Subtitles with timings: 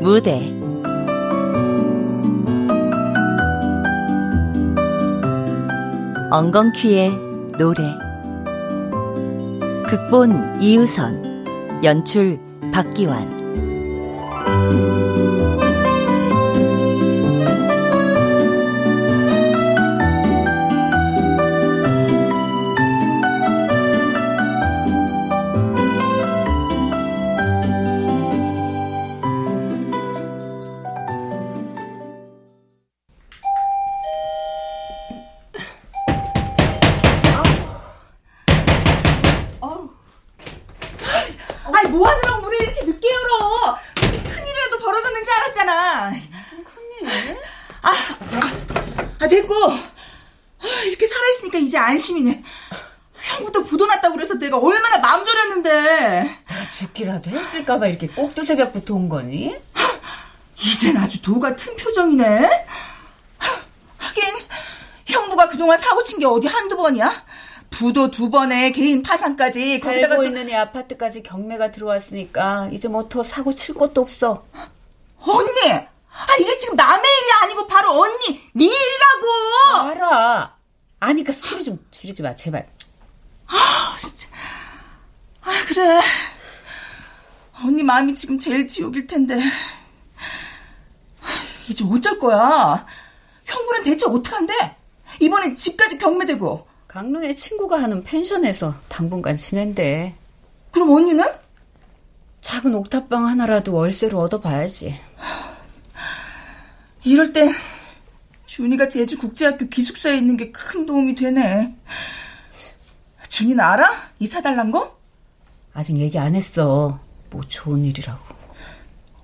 [0.00, 0.52] 무대.
[6.30, 7.10] 엉겅퀴의
[7.58, 7.82] 노래.
[9.88, 11.30] 극본 이유선.
[11.82, 12.38] 연출
[12.72, 13.40] 박기환
[58.90, 59.56] 새벽부터 온 거니?
[60.56, 62.66] 이젠 아주 도 같은 표정이네.
[63.98, 64.24] 하긴
[65.06, 67.24] 형부가 그동안 사고 친 게 어디 한두 번이야?
[67.70, 73.22] 부도 두 번에 개인 파산까지 거기다가 살고 있는 이 아파트까지 경매가 들어왔으니까 이제 뭐 더
[73.22, 74.44] 사고 칠 것도 없어.
[75.20, 79.88] 언니, 아 이게 지금 남의 일이 아니고 바로 언니 네 일이라고.
[79.88, 80.56] 알아.
[80.98, 82.68] 아니까 소리 좀 지르지 마, 제발.
[83.46, 84.28] 아, 진짜.
[85.42, 86.00] 아, 그래.
[87.64, 89.38] 언니 마음이 지금 제일 지옥일 텐데.
[91.68, 92.86] 이제 어쩔 거야?
[93.44, 94.52] 형부는 대체 어떡한데?
[95.20, 96.66] 이번에 집까지 경매되고.
[96.88, 100.14] 강릉에 친구가 하는 펜션에서 당분간 지낸대.
[100.72, 101.24] 그럼 언니는?
[102.40, 104.98] 작은 옥탑방 하나라도 월세로 얻어봐야지.
[107.04, 107.52] 이럴 땐
[108.46, 111.76] 준이가 제주 국제학교 기숙사에 있는 게 큰 도움이 되네.
[113.28, 114.10] 준이는 알아?
[114.18, 114.98] 이사 달란 거?
[115.72, 116.98] 아직 얘기 안 했어.
[117.30, 118.20] 뭐 좋은 일이라고.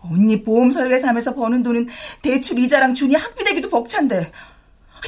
[0.02, 1.88] 언니 보험 설계사 하면서 버는 돈은
[2.22, 4.32] 대출 이자랑 준이 학비 대기도 벅찬데.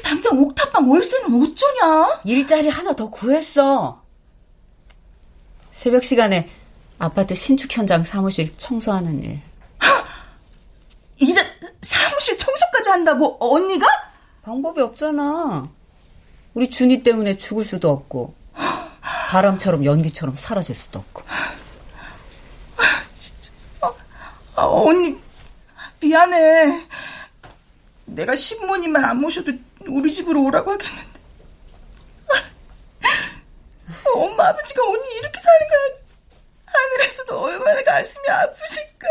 [0.02, 2.20] 당장 옥탑방 월세는 어쩌냐?
[2.24, 4.02] 일자리 하나 더 구했어.
[5.70, 6.48] 새벽 시간에
[6.98, 9.40] 아파트 신축 현장 사무실 청소하는 일.
[11.20, 11.44] 이제
[11.82, 13.86] 사무실 청소까지 한다고 언니가?
[14.42, 15.68] 방법이 없잖아.
[16.54, 18.34] 우리 준이 때문에 죽을 수도 없고
[19.28, 21.22] 바람처럼 연기처럼 사라질 수도 없고.
[22.76, 23.52] 아, 진짜.
[23.80, 23.92] 아,
[24.58, 25.16] 아, 언니
[26.00, 26.84] 미안해.
[28.06, 29.52] 내가 신부님만 안 모셔도
[29.86, 31.18] 우리 집으로 오라고 하겠는데.
[32.30, 35.76] 아, 엄마 아버지가 언니 이렇게 사는 거
[36.66, 39.06] 하늘에서도 얼마나 가슴이 아프실까.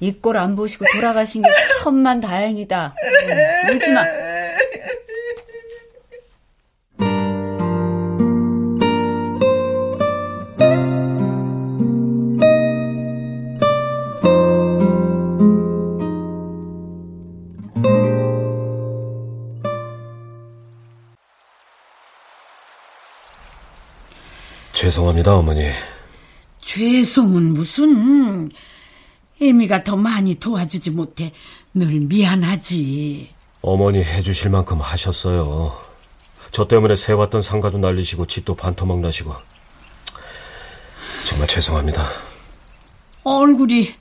[0.00, 1.48] 이 꼴 안 보시고 돌아가신 게
[1.82, 2.94] 천만 다행이다.
[3.28, 4.04] 응, 울지 마.
[24.94, 25.68] 죄송합니다, 어머니.
[26.60, 28.48] 죄송은 무슨
[29.42, 31.32] 애미가 더 많이 도와주지 못해
[31.74, 33.34] 늘 미안하지.
[33.62, 35.76] 어머니 해주실 만큼 하셨어요.
[36.52, 39.34] 저 때문에 세웠던 상가도 날리시고 집도 반토막 나시고.
[41.26, 42.08] 정말 죄송합니다.
[43.24, 43.92] 얼굴이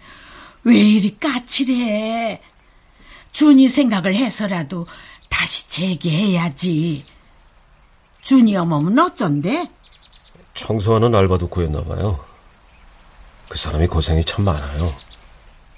[0.64, 2.40] 왜 이리 까칠해.
[3.32, 4.86] 준이 생각을 해서라도
[5.28, 7.04] 다시 재개해야지.
[8.22, 9.72] 준이 어머는 어쩐데?
[10.54, 12.24] 청소하는 알바도 구했나 봐요.
[13.50, 14.94] 그 사람이 고생이 참 많아요.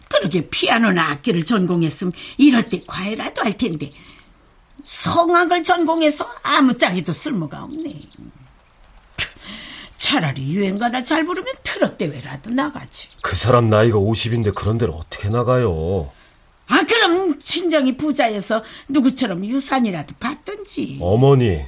[0.09, 3.91] 그러게 피아노나 악기를 전공했으면 이럴 때 과외라도 할 텐데
[4.83, 7.99] 성악을 전공해서 아무짝에도 쓸모가 없네.
[9.97, 13.09] 차라리 유행가나 잘 부르면 트롯 대회라도 나가지.
[13.23, 16.11] 그 사람 나이가 50인데 그런 데를 어떻게 나가요?
[16.67, 20.99] 아 그럼 친정이 부자여서 누구처럼 유산이라도 받든지.
[21.01, 21.61] 어머니,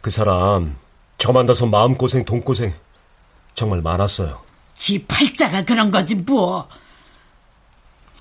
[0.00, 0.76] 그 사람
[1.18, 2.74] 저 만나서 마음고생 돈고생
[3.54, 4.40] 정말 많았어요.
[4.74, 6.68] 지 팔자가 그런 거지 뭐.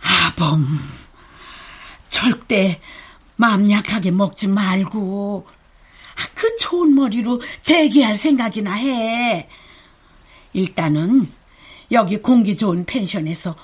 [0.01, 0.65] 아범,
[2.09, 2.79] 절대
[3.35, 5.45] 마음 약하게 먹지 말고
[6.15, 9.49] 아, 그 좋은 머리로 재기할 생각이나 해.
[10.53, 11.29] 일단은
[11.91, 13.55] 여기 공기 좋은 펜션에서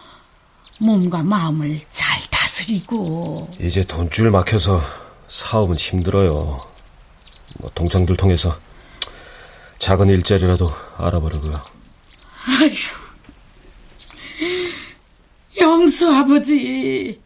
[0.82, 3.50] 몸과 마음을 잘 다스리고.
[3.62, 4.82] 이제 돈줄 막혀서
[5.30, 6.60] 사업은 힘들어요.
[7.60, 8.58] 뭐 동창들 통해서
[9.82, 11.54] 작은 일자리라도 알아보려고요.
[11.54, 12.72] 아휴,
[15.60, 17.20] 영수 아버지,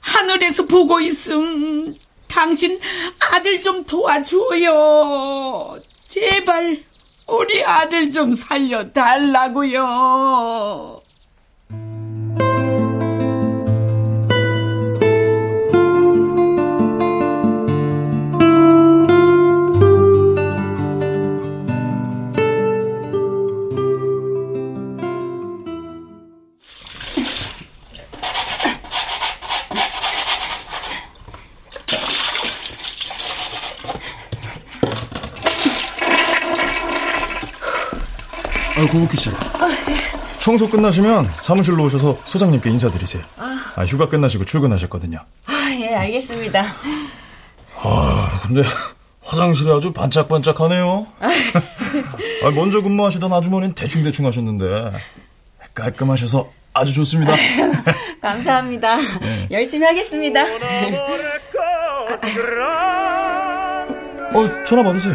[0.00, 1.94] 하늘에서 보고 있음.
[2.28, 2.78] 당신
[3.18, 5.80] 아들 좀 도와줘요.
[6.08, 6.84] 제발
[7.26, 9.82] 우리 아들 좀 살려달라고요.
[38.96, 39.30] 고복희 씨.
[40.38, 43.22] 청소 끝나시면 사무실로 오셔서 소장님께 인사드리세요.
[43.36, 45.18] 아, 휴가 끝나시고 출근하셨거든요.
[45.46, 46.64] 아, 예, 알겠습니다.
[47.82, 48.62] 아, 근데
[49.22, 51.06] 화장실이 아주 반짝반짝하네요.
[52.44, 54.64] 아, 먼저 근무하시던 아주머니는 대충대충 하셨는데
[55.74, 57.34] 깔끔하셔서 아주 좋습니다.
[58.22, 58.96] 감사합니다.
[59.20, 59.48] 네.
[59.50, 60.42] 열심히 하겠습니다.
[64.32, 65.14] 어, 전화 받으세요.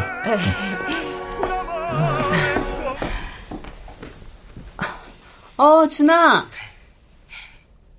[5.62, 6.50] 어, 준아.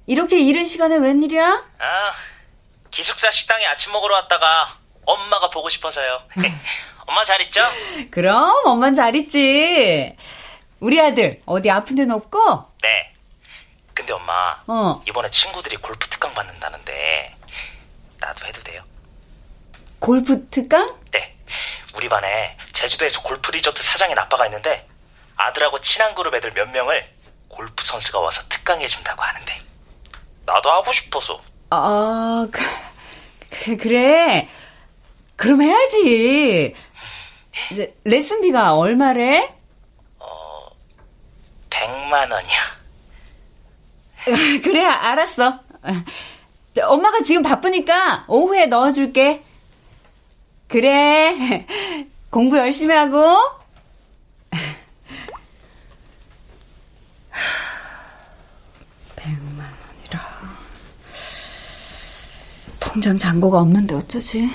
[0.06, 1.47] 이렇게 이른 시간에 웬일이야?
[1.79, 2.12] 아,
[2.91, 6.25] 기숙사 식당에 아침 먹으러 왔다가 엄마가 보고 싶어서요.
[7.06, 7.62] 엄마 잘 있죠?
[8.11, 10.17] 그럼 엄만 잘 있지.
[10.81, 12.67] 우리 아들 어디 아픈 데는 없고?
[12.82, 13.14] 네.
[13.94, 15.00] 근데 엄마, 어.
[15.06, 17.37] 이번에 친구들이 골프 특강 받는다는데
[18.19, 18.82] 나도 해도 돼요?
[20.00, 20.99] 골프 특강?
[21.12, 21.37] 네.
[21.94, 24.88] 우리 반에 제주도에서 골프 리조트 사장인 아빠가 있는데
[25.37, 27.22] 아들하고 친한 그룹 애들 몇 명을
[27.53, 29.53] 골프 선수가 와서 특강해 준다고 하는데
[30.47, 31.39] 나도 하고 싶어서.
[31.71, 32.61] 아, 그,
[33.51, 34.49] 그, 그래.
[35.37, 36.75] 그럼 해야지.
[37.71, 39.55] 이제 레슨비가 얼마래?
[40.19, 40.67] 어,
[41.71, 42.73] 100만 원이야.
[44.63, 45.61] 그래, 알았어.
[46.83, 49.45] 엄마가 지금 바쁘니까 오후에 넣어줄게.
[50.69, 51.67] 그래.
[52.31, 53.37] 공부 열심히 하고.
[59.17, 60.43] 백만 원이라.
[62.93, 64.50] 통장 잔고가 없는데 어쩌지?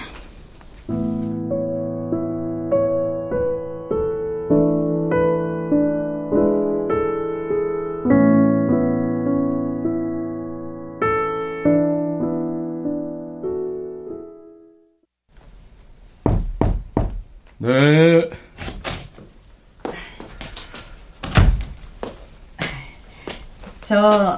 [17.57, 18.29] 네.
[23.83, 24.36] 저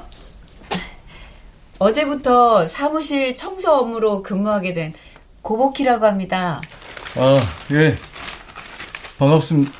[1.90, 4.94] 어제부터 사무실 청소 업무로 근무하게 된
[5.42, 6.62] 고복희라고 합니다.
[7.16, 7.40] 아,
[7.72, 7.96] 예.
[9.18, 9.72] 반갑습니다.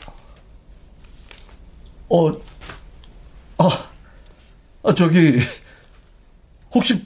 [2.10, 2.32] 어,
[3.60, 3.90] 아,
[4.84, 5.40] 아, 저기,
[6.74, 7.06] 혹시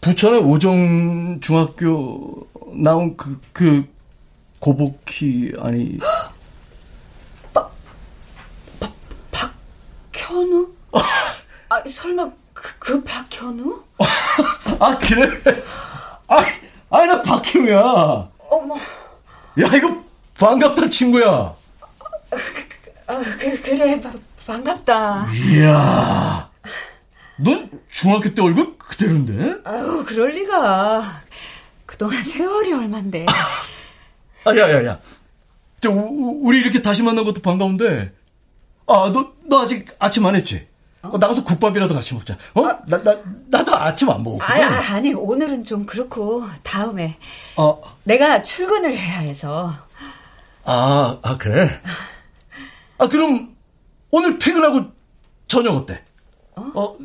[0.00, 3.84] 부천의 오정 중학교 나온 그, 그,
[4.60, 5.98] 고복희, 아니.
[7.52, 7.68] 바,
[8.78, 8.92] 바,
[10.12, 10.72] 박현우?
[11.68, 12.30] 아, 설마
[12.84, 13.82] 그, 그 박현우?
[14.78, 15.62] 아, 그래?
[16.28, 16.44] 아,
[16.90, 17.80] 아니, 나 박현우야.
[18.50, 18.76] 어머.
[18.76, 20.04] 야, 이거
[20.38, 21.56] 반갑다, 친구야.
[23.06, 24.12] 아, 그, 그래, 바,
[24.46, 25.26] 반갑다.
[25.32, 26.50] 이야.
[27.36, 29.62] 넌 중학교 때 얼굴 그대로인데?
[29.64, 31.22] 아유, 그럴 리가.
[31.86, 33.26] 그동안 세월이 얼만데.
[34.44, 35.00] 아, 야, 야, 야.
[35.80, 38.12] 저, 우리 이렇게 다시 만난 것도 반가운데.
[38.86, 40.68] 아, 너, 너 아직 아침 안 했지?
[41.04, 41.18] 어?
[41.18, 42.36] 나가서 국밥이라도 같이 먹자.
[42.54, 42.64] 어?
[42.64, 43.16] 아, 나, 나,
[43.48, 44.62] 나도 아침 안 먹었거든.
[44.62, 47.18] 아, 아니, 오늘은 좀 그렇고, 다음에.
[47.56, 47.80] 어.
[48.04, 49.72] 내가 출근을 해야 해서.
[50.64, 51.80] 아, 아, 그래?
[52.98, 53.54] 아, 그럼,
[54.10, 54.92] 오늘 퇴근하고
[55.46, 56.02] 저녁 어때?
[56.56, 56.70] 어?
[56.74, 56.96] 어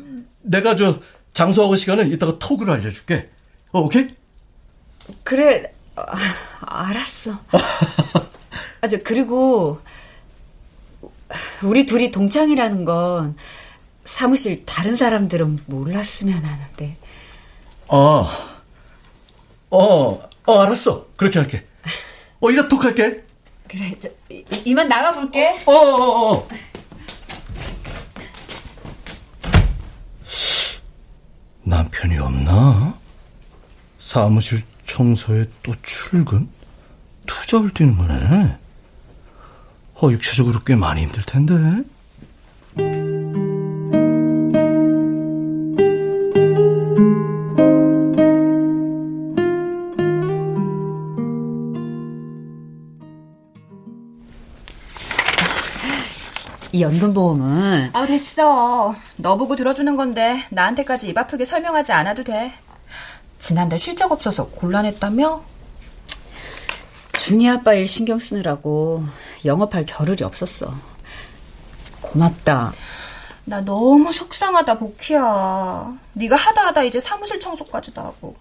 [0.42, 0.98] 내가 저,
[1.34, 3.30] 장소하고 시간을 이따가 톡으로 알려줄게.
[3.72, 4.08] 어, 오케이?
[5.24, 6.16] 그래, 아,
[6.60, 7.32] 알았어.
[8.80, 9.80] 아, 저, 그리고,
[11.62, 13.36] 우리 둘이 동창이라는 건
[14.10, 16.96] 사무실 다른 사람들은 몰랐으면 하는데.
[17.88, 18.56] 아,
[19.70, 21.06] 어, 어, 알았어.
[21.16, 21.64] 그렇게 할게.
[22.40, 23.24] 어, 이따 톡할게.
[23.68, 25.62] 그래, 저, 이, 이만 나가볼게.
[25.64, 26.48] 어, 어, 어.
[31.62, 32.98] 남편이 없나?
[33.98, 36.48] 사무실 청소에 또 출근?
[37.26, 38.58] 투잡을 뛰는 거네.
[40.02, 41.54] 어, 육체적으로 꽤 많이 힘들 텐데.
[56.80, 57.90] 이 연금보험은?
[57.92, 58.94] 아 됐어.
[59.16, 62.54] 너 보고 들어주는 건데 나한테까지 입 아프게 설명하지 않아도 돼.
[63.38, 65.42] 지난달 실적 없어서 곤란했다며?
[67.18, 69.04] 준이 아빠 일 신경 쓰느라고
[69.44, 70.74] 영업할 겨를이 없었어.
[72.00, 72.72] 고맙다.
[73.44, 75.92] 나 너무 속상하다 복희야.
[76.14, 78.36] 네가 하다 하다 이제 사무실 청소까지도 하고.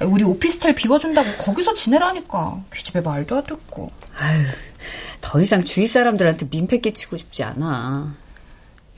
[0.00, 2.60] 우리 오피스텔 비워준다고 거기서 지내라니까.
[2.74, 3.90] 기집애 말도 안 듣고.
[4.18, 4.44] 아유
[5.24, 8.14] 더 이상 주위 사람들한테 민폐 끼치고 싶지 않아.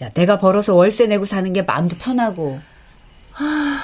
[0.03, 2.61] 야, 내가 벌어서 월세 내고 사는 게 마음도 편하고.
[3.31, 3.79] 하...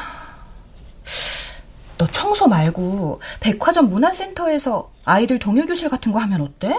[1.99, 6.77] 너 청소 말고 백화점 문화센터에서 아이들 동요교실 같은 거 하면 어때?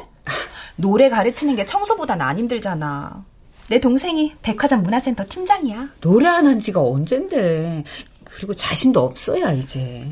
[0.75, 3.23] 노래 가르치는 게 청소보다는 안 힘들잖아.
[3.69, 5.89] 내 동생이 백화점 문화센터 팀장이야.
[6.01, 7.85] 노래 안 한 지가 언젠데.
[8.25, 10.05] 그리고 자신도 없어야 이제.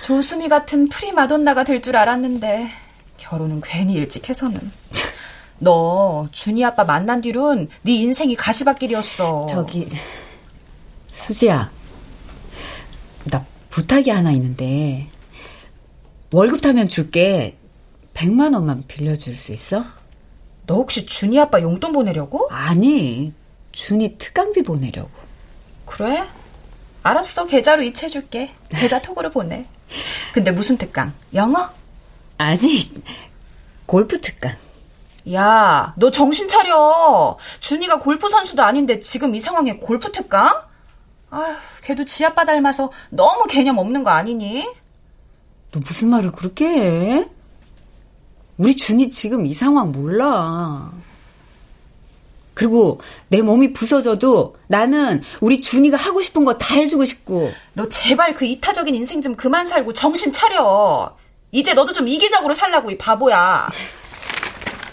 [0.00, 2.68] 조수미 같은 프리마돈나가 될 줄 알았는데
[3.16, 4.70] 결혼은 괜히 일찍 해서는.
[5.58, 9.46] 너 준이 아빠 만난 뒤론 네 인생이 가시밭길이었어.
[9.48, 9.88] 저기
[11.12, 11.70] 수지야.
[13.30, 15.08] 나 부탁이 하나 있는데
[16.32, 17.56] 월급 타면 줄게.
[18.14, 19.84] 100만 원만 빌려줄 수 있어?
[20.66, 22.48] 너 혹시 준이 아빠 용돈 보내려고?
[22.50, 23.32] 아니,
[23.72, 25.10] 준이 특강비 보내려고.
[25.84, 26.24] 그래?
[27.02, 28.52] 알았어, 계좌로 이체해줄게.
[28.70, 29.66] 계좌 톡으로 보내.
[30.32, 31.12] 근데 무슨 특강?
[31.34, 31.70] 영어?
[32.38, 32.90] 아니,
[33.86, 34.52] 골프 특강.
[35.32, 37.38] 야, 너 정신 차려.
[37.60, 40.52] 준이가 골프 선수도 아닌데 지금 이 상황에 골프 특강?
[41.30, 44.68] 아휴, 걔도 지 아빠 닮아서 너무 개념 없는 거 아니니?
[45.72, 47.28] 너 무슨 말을 그렇게 해?
[48.58, 50.92] 우리 준이 지금 이 상황 몰라.
[52.52, 57.50] 그리고 내 몸이 부서져도 나는 우리 준이가 하고 싶은 거 다 해주고 싶고.
[57.72, 61.16] 너 제발 그 이타적인 인생 좀 그만 살고 정신 차려.
[61.54, 63.68] 이제 너도 좀 이기적으로 살라고 이 바보야.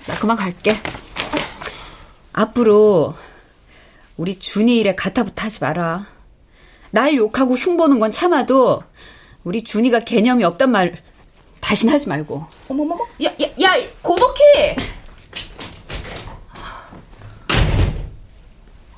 [0.06, 0.80] 나 그만 갈게.
[2.34, 3.16] 앞으로
[4.16, 6.06] 우리 준이 일에 가타부타 하지 마라.
[6.92, 8.84] 날 욕하고 흉보는 건 참아도
[9.44, 10.98] 우리 준이가 개념이 없단 말
[11.62, 12.46] 다신 하지 말고.
[12.70, 14.76] 어머머머, 야, 야, 야, 고복희!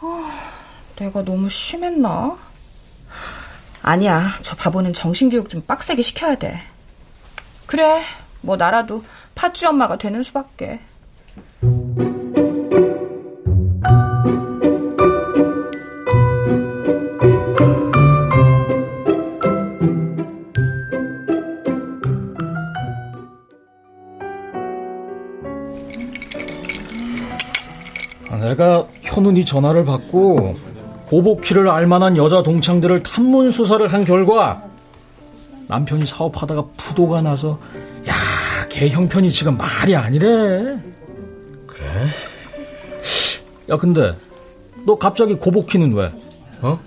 [0.01, 0.51] 아,
[0.97, 2.37] 내가 너무 심했나?
[3.81, 6.72] 아니야, 저 바보는 정신교육 좀 빡세게 시켜야 돼.
[7.73, 8.03] 그래,
[8.41, 9.01] 뭐 나라도
[9.33, 10.79] 팥쥐 엄마가 되는 수밖에.
[28.39, 30.53] 내가 현훈이 전화를 받고
[31.07, 34.61] 고복희를 알만한 여자 동창들을 탐문 수사를 한 결과
[35.73, 37.59] 남편이 사업하다가 부도가 나서
[38.07, 38.13] 야,
[38.69, 40.77] 걔 형편이 지금 말이 아니래.
[41.65, 41.87] 그래?
[43.69, 44.15] 야, 근데
[44.85, 46.11] 너 갑자기 고복희는 왜?
[46.61, 46.79] 어?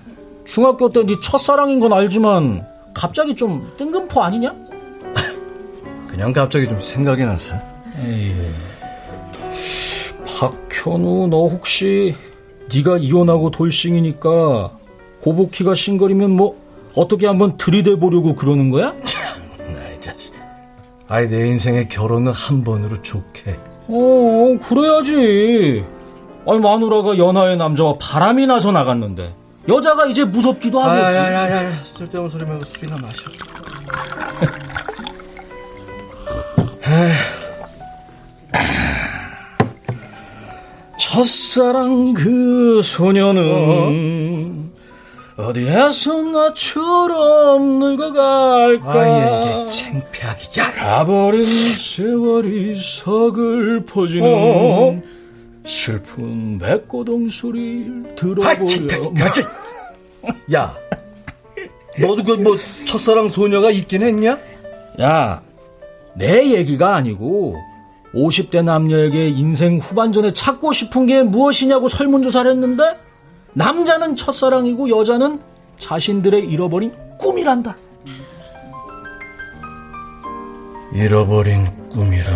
[0.44, 2.64] 중학교 때 네 첫사랑인 건 알지만
[2.94, 4.54] 갑자기 좀 뜬금포 아니냐?
[6.06, 7.56] 그냥 갑자기 좀 생각이 나서.
[8.04, 8.34] 에이.
[10.38, 12.14] 박현우 너 혹시
[12.72, 14.78] 네가 이혼하고 돌싱이니까
[15.22, 16.56] 고복희가 싱글이면 뭐
[16.96, 18.94] 어떻게 한번 들이대 보려고 그러는 거야?
[19.74, 20.34] 나이 자식.
[21.08, 23.52] 아이 내 인생의 결혼은 한 번으로 좋게.
[23.88, 25.84] 어 그래야지.
[26.48, 29.34] 아니 마누라가 연하의 남자와 바람이 나서 나갔는데
[29.68, 31.18] 여자가 이제 무섭기도 하겠지.
[31.18, 33.24] 아야야야 쓸데없는 소리 말고 술이나 마셔.
[40.98, 44.75] 첫사랑 그 소녀는 어?
[45.52, 50.60] 디에서 나처럼 늙어갈까 아 이게 창피하기.
[50.60, 54.96] 야 가버린 세월이 서글퍼지는 어어어?
[55.66, 59.42] 슬픈 백고동 소리를 아, 들어보려 창피하지.
[60.54, 60.74] 야,
[62.00, 64.38] 너도 그 뭐 첫사랑 소녀가 있긴 했냐?
[65.02, 65.42] 야,
[66.14, 67.56] 내 얘기가 아니고
[68.14, 72.82] 50대 남녀에게 인생 후반전에 찾고 싶은 게 무엇이냐고 설문조사를 했는데
[73.56, 75.40] 남자는 첫사랑이고 여자는
[75.78, 77.74] 자신들의 잃어버린 꿈이란다.
[80.92, 82.32] 잃어버린 꿈이라.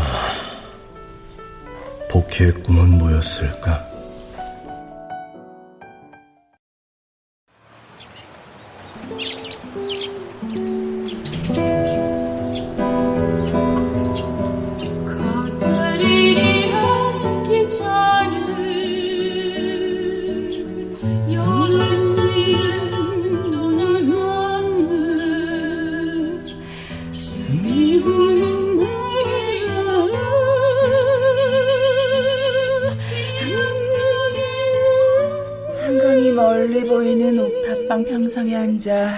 [2.11, 3.90] 복희의 꿈은 뭐였을까?
[37.31, 39.15] 보이는 옥탑방 평상에 앉아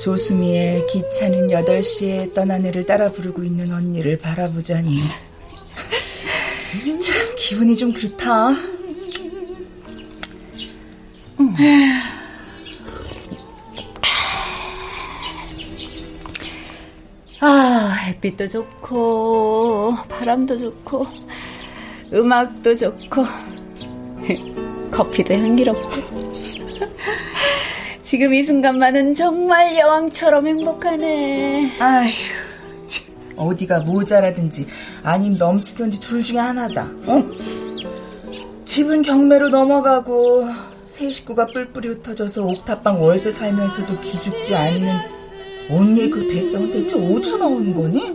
[0.00, 4.98] 조수미의 기차는 8시에 떠난 애를 따라 부르고 있는 언니를 바라보자니
[7.00, 8.54] 참 기분이 좀 그렇다.
[17.40, 21.06] 아, 햇빛도 좋고, 바람도 좋고,
[22.12, 23.24] 음악도 좋고,
[24.90, 26.17] 커피도 향기롭고.
[28.08, 31.72] 지금 이 순간만은 정말 여왕처럼 행복하네.
[31.78, 32.10] 아휴,
[32.86, 34.66] 참, 어디가 모자라든지
[35.02, 36.88] 아님 넘치든지 둘 중에 하나다.
[37.04, 37.22] 어?
[38.64, 40.48] 집은 경매로 넘어가고
[40.86, 45.00] 새 식구가 뿔뿔이 흩어져서 옥탑방 월세 살면서도 기죽지 않는
[45.68, 48.10] 언니의 그 배짱은 대체 어디서 나오는 거니?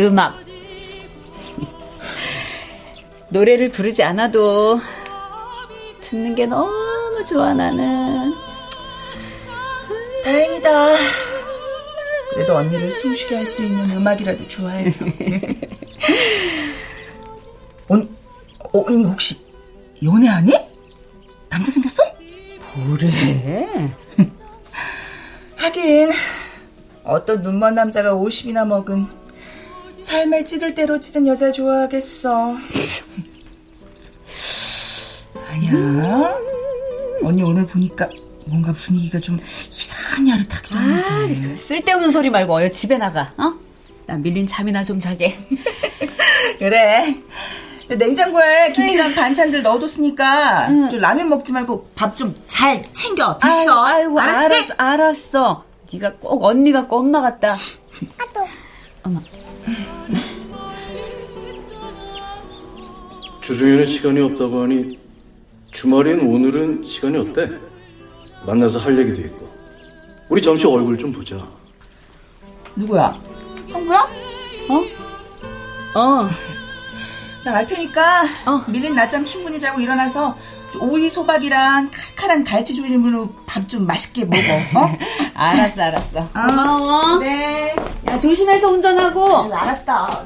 [0.00, 0.34] 음악.
[3.28, 4.80] 노래를 부르지 않아도
[6.00, 6.93] 듣는 게 너무
[7.24, 8.34] 좋아 나는.
[10.24, 10.96] 다행이다.
[12.32, 15.04] 그래도 언니를 숨쉬게 할 수 있는 음악이라도 좋아해서.
[17.88, 18.08] 언니,
[18.72, 19.36] 어, 언니 혹시
[20.02, 20.52] 연애하니?
[21.48, 22.02] 남자 생겼어?
[22.76, 23.08] 뭐래?
[25.56, 26.10] 하긴
[27.04, 29.06] 어떤 눈먼 남자가 50이나 먹은
[30.00, 32.56] 삶에 찌들 대로 찌든 여자 좋아하겠어.
[35.50, 36.38] 아니야.
[37.24, 38.08] 언니 오늘 보니까
[38.46, 39.38] 뭔가 분위기가 좀
[39.70, 41.50] 이상하게 야릇하기도 한데.
[41.52, 43.32] 아, 쓸데없는 소리 말고 어여 집에 나가.
[43.38, 43.54] 어?
[44.06, 45.36] 나 밀린 잠이나 좀 자게.
[46.58, 47.16] 그래.
[47.88, 50.88] 냉장고에 김치랑 반찬들 넣어뒀으니까 응.
[50.88, 53.84] 좀 라면 먹지 말고 밥 좀 잘 챙겨 드셔.
[53.84, 54.54] 아이고, 아이고 알았지?
[54.54, 55.64] 알았어, 알았어.
[55.92, 57.54] 네가 꼭 언니 같고 엄마 같다.
[59.04, 59.20] 어머.
[63.40, 64.98] 주중에는 시간이 없다고 하니
[65.74, 67.50] 주말인 오늘은 시간이 어때?
[68.46, 69.52] 만나서 할 얘기도 있고
[70.28, 71.36] 우리 점심 얼굴 좀 보자.
[72.76, 73.12] 누구야?
[73.68, 74.08] 형부야?
[74.68, 75.98] 어?
[76.00, 76.30] 어.
[77.44, 78.64] 나알 테니까 어.
[78.68, 80.36] 밀린 낮잠 충분히 자고 일어나서
[80.80, 84.38] 오이 소박이랑 칼칼한 갈치조림으로 밥 좀 맛있게 먹어.
[84.80, 84.98] 어?
[85.34, 86.18] 알았어, 알았어.
[86.20, 86.46] 어.
[86.46, 87.18] 고마워.
[87.18, 87.74] 네.
[88.08, 89.48] 야 조심해서 운전하고.
[89.48, 90.24] 네, 알았어.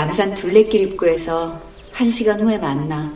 [0.00, 1.60] 남산 둘레길 입구에서
[1.92, 3.12] 한 시간 후에 만나.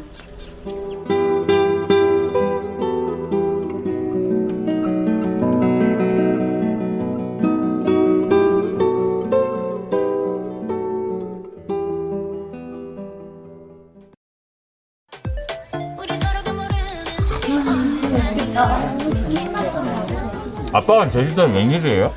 [20.70, 22.12] 아빠가 제주도에 웬일이에요?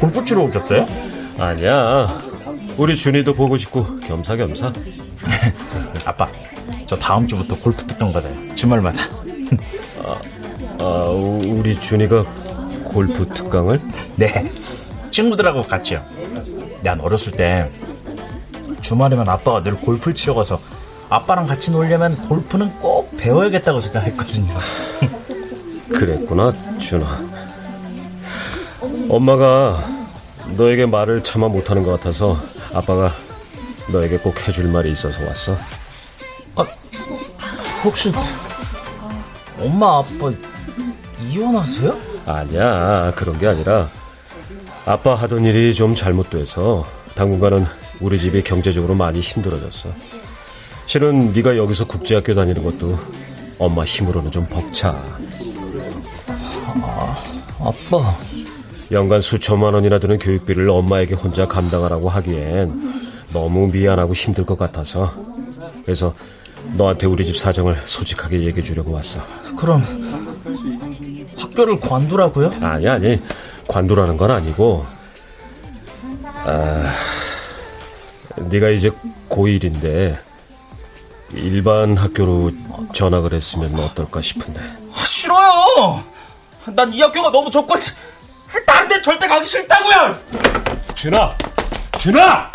[0.00, 0.86] 골프 치러 오셨어요?
[1.38, 2.25] 아니야.
[2.76, 4.72] 우리 준이도 보고 싶고 겸사겸사.
[6.04, 6.28] 아빠,
[6.86, 8.54] 저 다음 주부터 골프 특강 받아요.
[8.54, 9.02] 주말마다.
[10.04, 10.20] 아,
[10.78, 12.22] 아, 우리 준이가
[12.84, 13.80] 골프 특강을?
[14.16, 14.50] 네.
[15.10, 16.02] 친구들하고 같이요.
[16.82, 17.70] 난 어렸을 때
[18.82, 20.60] 주말이면 아빠가 늘 골프를 치러 가서
[21.08, 24.54] 아빠랑 같이 놀려면 골프는 꼭 배워야겠다고 생각했거든요.
[25.88, 27.24] 그랬구나, 준아.
[29.08, 29.95] 엄마가
[30.56, 32.38] 너에게 말을 차마 못하는 것 같아서
[32.72, 33.12] 아빠가
[33.90, 35.56] 너에게 꼭 해줄 말이 있어서 왔어.
[36.56, 36.66] 아,
[37.84, 38.12] 혹시
[39.58, 40.32] 엄마 아빠
[41.28, 41.96] 이혼하세요?
[42.26, 43.88] 아니야 그런 게 아니라
[44.84, 47.66] 아빠 하던 일이 좀 잘못돼서 당분간은
[48.00, 49.88] 우리 집이 경제적으로 많이 힘들어졌어.
[50.86, 52.98] 실은 네가 여기서 국제학교 다니는 것도
[53.58, 55.02] 엄마 힘으로는 좀 벅차.
[56.82, 57.16] 아,
[57.58, 58.16] 아빠.
[58.92, 65.12] 연간 수천만 원이나 드는 교육비를 엄마에게 혼자 감당하라고 하기엔 너무 미안하고 힘들 것 같아서
[65.84, 66.14] 그래서
[66.74, 69.20] 너한테 우리 집 사정을 솔직하게 얘기해 주려고 왔어.
[69.56, 69.82] 그럼
[71.36, 72.50] 학교를 관두라고요?
[72.60, 73.20] 아니 아니
[73.68, 74.86] 관두라는 건 아니고
[76.44, 76.94] 아,
[78.36, 78.90] 네가 이제
[79.28, 80.16] 고1인데
[81.34, 82.52] 일반 학교로
[82.94, 84.60] 전학을 했으면 어떨까 싶은데.
[84.94, 86.02] 아, 싫어요.
[86.74, 87.74] 난 이 학교가 너무 좋고
[88.64, 90.18] 다른 데 절대 가기 싫다고요!
[90.94, 91.36] 준아!
[91.98, 92.50] 준아!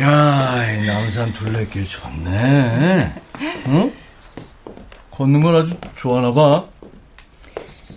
[0.00, 3.12] 야, 이 남산 둘레길 좋네.
[3.66, 3.92] 응?
[5.10, 6.64] 걷는 걸 아주 좋아하나 봐.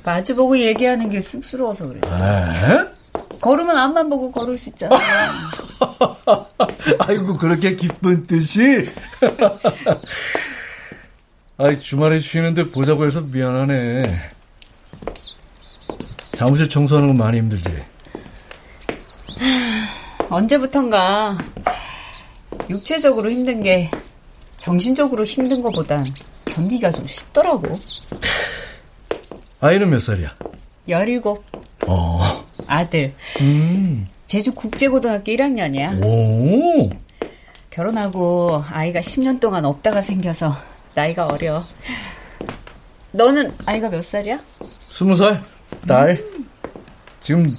[0.03, 2.01] 마주보고 얘기하는 게 쑥스러워서 그래.
[3.39, 4.97] 걸으면 앞만 보고 걸을 수 있잖아.
[6.99, 8.89] 아이고 그렇게 기쁜 뜻이.
[11.57, 14.31] 아이 주말에 쉬는데 보자고 해서 미안하네.
[16.33, 17.69] 사무실 청소하는 건 많이 힘들지.
[20.29, 21.37] 언제부턴가
[22.69, 23.91] 육체적으로 힘든 게
[24.57, 26.05] 정신적으로 힘든 것보단
[26.45, 27.67] 견디기가 좀 쉽더라고.
[29.61, 30.35] 아이는 몇 살이야?
[30.89, 31.21] 17.
[31.87, 32.43] 어.
[32.67, 33.13] 아들.
[33.41, 34.07] 음.
[34.25, 36.03] 제주 국제고등학교 1학년이야.
[36.03, 36.89] 오.
[37.69, 40.55] 결혼하고 아이가 10년 동안 없다가 생겨서
[40.95, 41.63] 나이가 어려.
[43.13, 44.39] 너는 아이가 몇 살이야?
[44.89, 45.43] 스무 살,
[45.87, 46.23] 딸.
[47.21, 47.55] 지금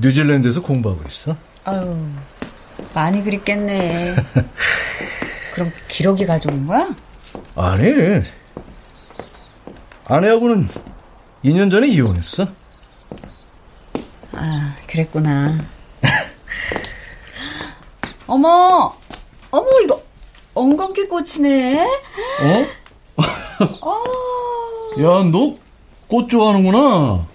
[0.00, 1.36] 뉴질랜드에서 공부하고 있어.
[1.64, 2.06] 아유,
[2.94, 4.14] 많이 그립겠네.
[5.52, 6.88] 그럼 기러기 가족인 거야?
[7.54, 7.92] 아니.
[10.06, 10.66] 아내하고는
[11.44, 12.46] 2년 전에 이혼했어.
[14.32, 15.58] 아, 그랬구나.
[18.26, 18.90] 어머,
[19.50, 20.02] 어머, 이거
[20.54, 21.82] 엉겅퀴 꽃이네?
[21.82, 22.66] 어?
[23.82, 24.02] 어,
[25.00, 25.56] 야, 너
[26.08, 26.78] 꽃 좋아하는구나.
[26.78, 27.26] 어,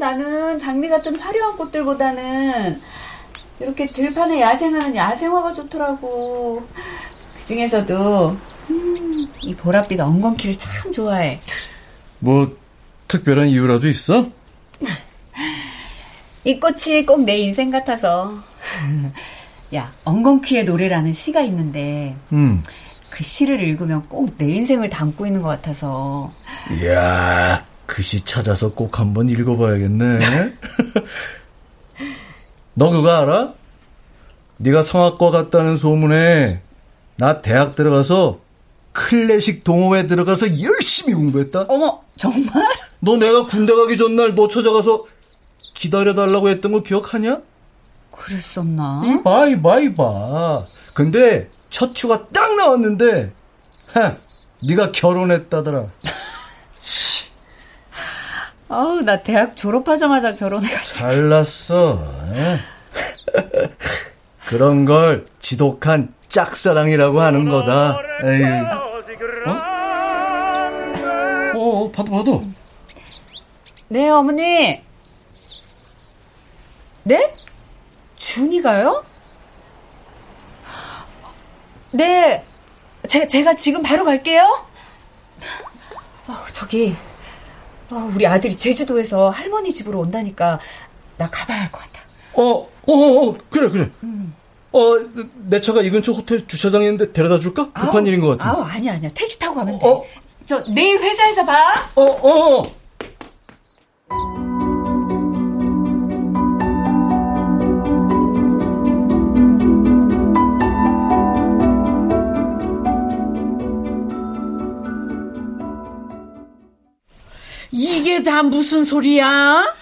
[0.00, 2.80] 나는 장미 같은 화려한 꽃들보다는
[3.60, 6.66] 이렇게 들판에 야생하는 야생화가 좋더라고.
[7.38, 8.36] 그 중에서도
[8.70, 8.94] 음,
[9.42, 11.38] 이 보랏빛 엉겅퀴를 참 좋아해.
[12.18, 12.56] 뭐,
[13.08, 14.28] 특별한 이유라도 있어?
[16.44, 18.34] 이 꽃이 꼭 내 인생 같아서.
[19.74, 22.62] 야, 엉겅퀴의 노래라는 시가 있는데 음.
[23.10, 26.30] 그 시를 읽으면 꼭 내 인생을 담고 있는 것 같아서.
[26.72, 30.18] 이야, 그 시 찾아서 꼭 한번 읽어봐야겠네.
[32.74, 33.54] 너 그거 알아?
[34.58, 36.60] 네가 성악과 갔다는 소문에
[37.16, 38.40] 나 대학 들어가서
[38.92, 41.66] 클래식 동호회 들어가서 열심히 공부했다.
[41.68, 42.64] 어머, 정말?
[43.00, 45.04] 너 내가 군대 가기 전날 너 찾아가서
[45.74, 47.40] 기다려달라고 했던 거 기억하냐?
[48.10, 49.02] 그랬었나?
[49.04, 50.66] 이봐, 이봐, 이봐.
[50.94, 53.32] 근데 첫 휴가 딱 나왔는데,
[53.92, 54.16] 하,
[54.66, 55.84] 네가 결혼했다더라.
[58.70, 60.98] 아우, 나 대학 졸업하자마자 결혼해가지고.
[60.98, 62.04] 잘났어.
[62.34, 62.58] 에?
[64.46, 67.98] 그런 걸 지독한 짝사랑이라고 하는 거다.
[68.24, 68.42] 에이.
[69.46, 69.52] 어?
[71.54, 72.40] 어, 받아, 받아.
[73.88, 74.82] 네, 어머니.
[77.04, 77.32] 네?
[78.16, 79.04] 준이가요?
[81.92, 82.44] 네.
[83.08, 84.66] 제, 제가 지금 바로 갈게요.
[86.26, 86.94] 어, 저기,
[87.90, 90.58] 어, 우리 아들이 제주도에서 할머니 집으로 온다니까
[91.16, 92.02] 나 가봐야 할 것 같아.
[92.34, 92.42] 어,
[92.86, 92.92] 어,
[93.30, 93.90] 어, 그래, 그래.
[94.70, 94.80] 어,
[95.46, 97.72] 내 차가 이 근처 호텔 주차장에 있는데 데려다 줄까?
[97.72, 98.44] 급한 아우, 일인 것 같은데.
[98.44, 99.10] 아우, 아니야, 아니야.
[99.14, 99.86] 택시 타고 가면 돼.
[100.44, 101.88] 저 내일 회사에서 봐.
[101.94, 102.62] 어, 어, 어.
[117.70, 119.74] 이게 다 무슨 소리야?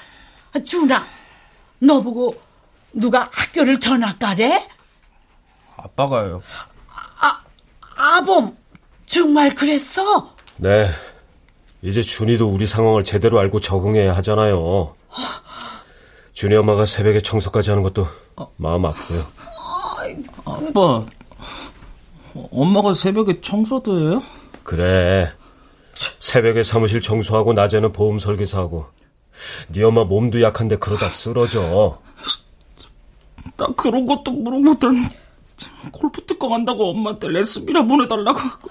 [0.64, 1.06] 준아,
[1.78, 2.34] 너 보고
[2.92, 4.66] 누가 학교를 전학 가래?
[5.76, 6.42] 아빠가요.
[7.98, 8.56] 아범,
[9.06, 10.34] 정말 그랬어?
[10.56, 10.90] 네.
[11.82, 14.94] 이제 준이도 우리 상황을 제대로 알고 적응해야 하잖아요.
[16.32, 18.06] 준이 엄마가 새벽에 청소까지 하는 것도
[18.56, 19.26] 마음 아프고요.
[20.44, 21.04] 아빠,
[22.50, 24.22] 엄마가 새벽에 청소도 해요?
[24.62, 25.32] 그래.
[25.94, 28.86] 새벽에 사무실 청소하고 낮에는 보험 설계사하고.
[29.68, 31.98] 네 엄마 몸도 약한데 그러다 쓰러져.
[33.56, 34.98] 나 그런 것도 물어보더니
[35.92, 38.68] 골프 특강 한다고 엄마한테 레슨비나 보내달라고 하고.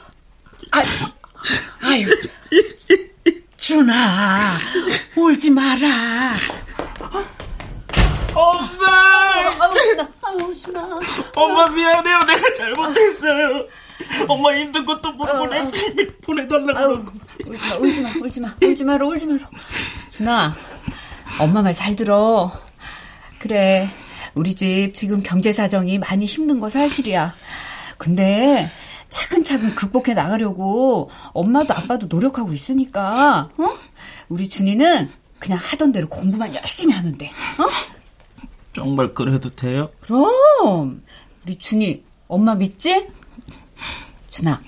[0.71, 0.85] 아유,
[1.85, 2.07] 아유,
[3.57, 4.39] 준아,
[5.15, 6.33] 울지 마라.
[8.33, 8.85] 엄마!
[9.59, 10.99] 아우, 준아, 아우, 준아.
[11.35, 12.19] 엄마 미안해요.
[12.23, 13.65] 내가 잘못했어요.
[14.27, 17.11] 엄마 힘든 것도 모르고 레슨비 보내달라고 아우, 하고.
[17.79, 19.49] 울지 마, 울지 마, 울지 마, 울지 마라, 울지 마라.
[20.11, 20.55] 준아,
[21.39, 22.51] 엄마 말 잘 들어.
[23.39, 23.89] 그래,
[24.33, 27.33] 우리 집 지금 경제 사정이 많이 힘든 거 사실이야.
[27.97, 28.69] 근데
[29.09, 33.65] 차근차근 극복해 나가려고 엄마도 아빠도 노력하고 있으니까, 어?
[34.29, 37.65] 우리 준이는 그냥 하던 대로 공부만 열심히 하면 돼, 어?
[38.73, 39.89] 정말 그래도 돼요?
[40.01, 41.03] 그럼
[41.45, 43.07] 우리 준이 엄마 믿지?
[44.29, 44.61] 준아,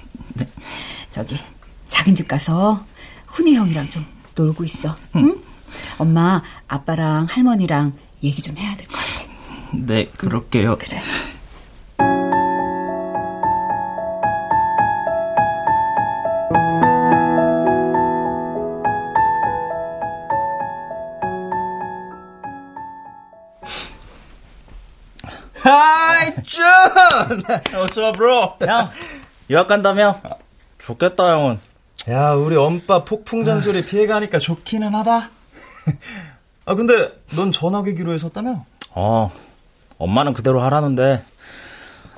[1.12, 1.36] 저기
[1.89, 2.86] 작은 집 가서
[3.28, 4.95] 훈이 형이랑 좀 놀고 있어.
[5.15, 5.41] 응?
[5.97, 9.28] 엄마 아빠랑 할머니랑 얘기 좀 해야 될 것 같아.
[9.73, 10.78] 네, 그럴게요.
[10.78, 11.00] 그래.
[27.76, 28.56] 어서 와, 브로.
[28.65, 28.89] 형,
[29.50, 30.19] 유학 간다며?
[30.80, 31.60] 좋겠다, 형은.
[32.10, 35.30] 야, 우리 엄빠 폭풍 잔소리 피해가니까 좋기는 하다.
[36.65, 38.65] 아, 근데 넌 전화기기로 했었다며?
[38.91, 39.32] 어,
[39.97, 41.23] 엄마는 그대로 하라는데,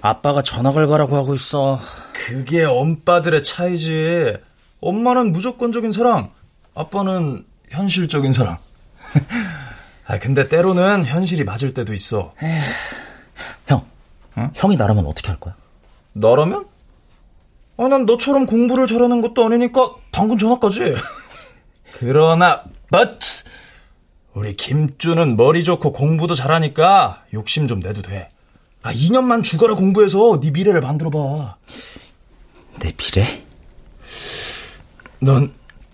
[0.01, 1.79] 아빠가 전학을 가라고 하고 있어.
[2.13, 4.37] 그게 엄빠들의 차이지.
[4.81, 6.31] 엄마는 무조건적인 사랑,
[6.73, 8.57] 아빠는 현실적인 사랑.
[10.07, 12.33] 아, 근데 때로는 현실이 맞을 때도 있어.
[13.67, 13.85] 형,
[14.55, 15.55] 형이 나라면 어떻게 할 거야?
[16.13, 16.65] 나라면?
[17.77, 20.95] 아, 난 너처럼 공부를 잘하는 것도 아니니까 당근 전화까지.
[21.99, 23.43] 그러나, but!
[24.33, 28.29] 우리 김주는 머리 좋고 공부도 잘하니까 욕심 좀 내도 돼.
[28.81, 31.57] 아, 2년만 죽어라 공부해서 네 미래를 만들어봐.
[32.79, 33.45] 내 미래?
[35.21, 35.53] 넌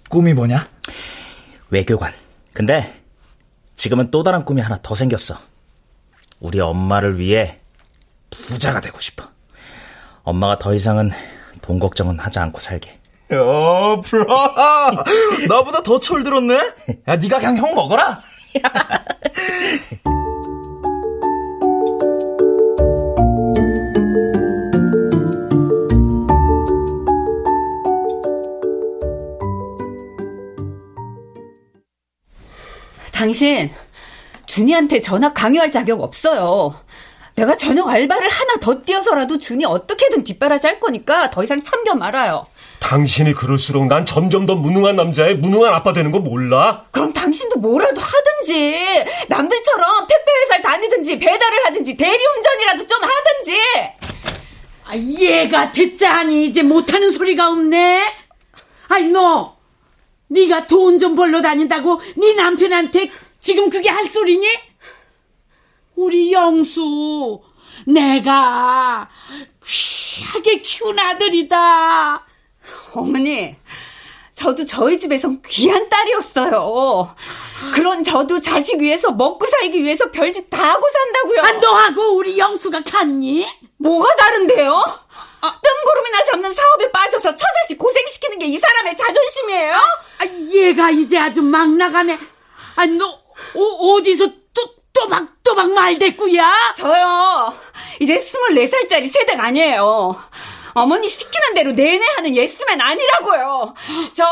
[0.10, 0.67] 꿈이 뭐냐?
[1.69, 2.13] 외교관.
[2.53, 2.93] 근데
[3.75, 5.38] 지금은 또 다른 꿈이 하나 더 생겼어.
[6.39, 7.60] 우리 엄마를 위해
[8.47, 9.25] 부자가 되고 싶어.
[10.23, 11.11] 엄마가 더 이상은
[11.61, 12.99] 돈 걱정은 하지 않고 살게.
[13.31, 14.25] 야, 브라!
[15.49, 16.55] 나보다 더 철들었네?
[17.07, 18.21] 야, 네가 그냥 형 먹어라!
[33.11, 33.71] 당신
[34.45, 36.75] 준이한테 전학 강요할 자격 없어요.
[37.35, 42.45] 내가 저녁 알바를 하나 더 뛰어서라도 준이 어떻게든 뒷바라지 할 거니까 더 이상 참견 말아요.
[42.79, 46.85] 당신이 그럴수록 난 점점 더 무능한 남자의 무능한 아빠 되는 거 몰라?
[46.91, 53.57] 그럼 당신도 뭐라도 하든지 남들처럼 택배 회사를 다니든지 배달을 하든지 대리운전이라도 좀 하든지
[54.87, 58.01] 아, 얘가 듣자 하니 이제 못하는 소리가 없네.
[58.89, 59.57] 아이 너
[60.27, 64.47] 네가 돈 좀 벌러 다닌다고 네 남편한테 지금 그게 할 소리니?
[65.95, 67.41] 우리 영수
[67.86, 69.10] 내가
[69.63, 72.25] 귀하게 키운 아들이다.
[72.93, 73.55] 어머니,
[74.34, 77.15] 저도 저희 집에선 귀한 딸이었어요.
[77.73, 81.41] 그런 저도 자식 위해서 먹고 살기 위해서 별짓 다 하고 산다고요.
[81.41, 83.45] 아, 너하고 우리 영수가 같니?
[83.77, 84.84] 뭐가 다른데요?
[85.41, 89.73] 뜬구름이나 잡는 사업에 빠져서 처자식 고생시키는 게 이 사람의 자존심이에요?
[89.75, 92.17] 아, 얘가 이제 아주 막 나가네.
[92.77, 93.05] 아, 너
[93.53, 94.27] 어, 디서
[94.95, 96.73] 또, 또박또박 말대꾸야?
[96.77, 97.53] 저요.
[97.99, 100.15] 이제 24살짜리 세대가 아니에요.
[100.77, 103.73] 어머니 시키는 대로 내내 하는 예스맨 아니라고요.
[104.15, 104.25] 저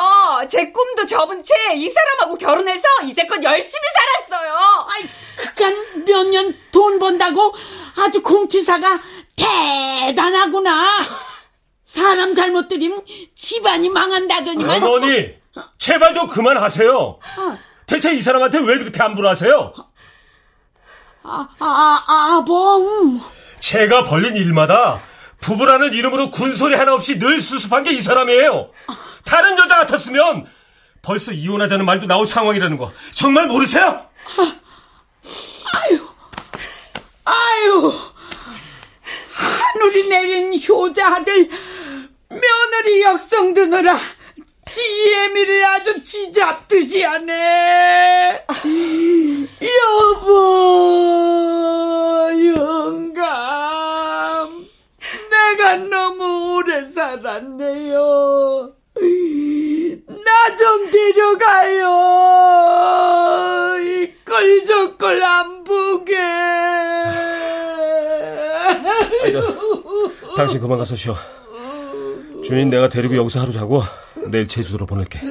[0.50, 3.82] 제 꿈도 접은 채 이 사람하고 결혼해서 이제껏 열심히
[4.28, 4.54] 살았어요.
[4.88, 5.04] 아이,
[5.38, 7.54] 그간 몇 년 돈 번다고
[7.98, 9.00] 아주 공치사가
[9.38, 10.88] 대단하구나.
[11.86, 13.04] 사람 잘못 들이면
[13.36, 14.84] 집안이 망한다더니만.
[14.84, 15.30] 어머니,
[15.78, 17.20] 제발 좀 그만하세요.
[17.86, 19.74] 대체 이 사람한테 왜 그렇게 안부하세요
[21.24, 23.22] 아, 아, 아, 아범.
[23.60, 25.00] 제가 벌린 일마다
[25.40, 28.70] 부부라는 이름으로 군소리 하나 없이 늘 수습한 게 이 사람이에요.
[29.26, 30.46] 다른 여자 같았으면
[31.02, 34.06] 벌써 이혼하자는 말도 나올 상황이라는 거 정말 모르세요?
[35.74, 36.08] 아유,
[37.26, 37.94] 아유,
[39.34, 41.50] 하늘이 내린 효자 아들
[42.30, 43.98] 며느리 역성 드느라
[44.74, 48.44] 지혜미를 아주 쥐잡듯이 하네.
[50.24, 50.32] 여보,
[52.58, 53.14] 영감.
[55.30, 58.72] 내가 너무 오래 살았네요.
[60.08, 61.88] 나 좀 데려가요.
[63.84, 66.16] 이 꼴저꼴 안 보게.
[69.24, 69.40] 아이고,
[70.36, 71.16] 당신 그만 가서 쉬어.
[72.44, 73.82] 준인 내가 데리고 여기서 하루 자고
[74.30, 75.22] 내일 제주도로 보낼게.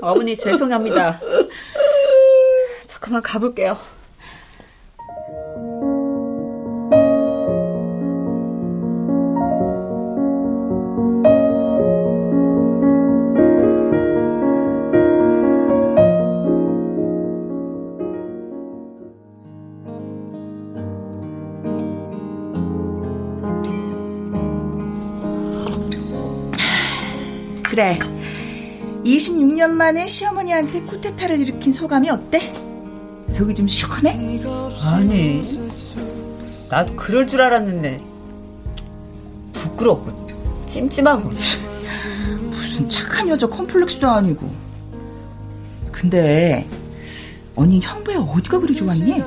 [0.00, 1.20] 어머니 죄송합니다.
[2.86, 3.76] 저 그만 가볼게요.
[27.78, 27.96] 그래.
[29.04, 32.52] 26년 만에 시어머니한테 쿠데타를 일으킨 소감이 어때?
[33.28, 34.18] 속이 좀 시원해?
[34.82, 35.44] 아니,
[36.68, 38.02] 나도 그럴 줄 알았는데
[39.52, 41.30] 부끄럽고 찜찜하고
[42.50, 44.50] 무슨 착한 여자 컴플렉스도 아니고.
[45.92, 46.66] 근데
[47.54, 49.22] 언니 형부야 어디가 그리 좋았니?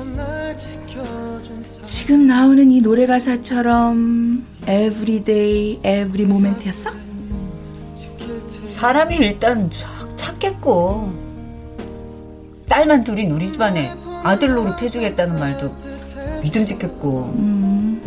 [1.82, 7.11] 지금 나오는 이 노래 가사처럼 everyday, every moment였어?
[8.82, 11.12] 사람이 일단 쫙 찾겠고
[12.68, 13.92] 딸만 둘인 우리 집안에
[14.24, 15.72] 아들 노릇 해주겠다는 말도
[16.42, 18.02] 믿음직했고 음.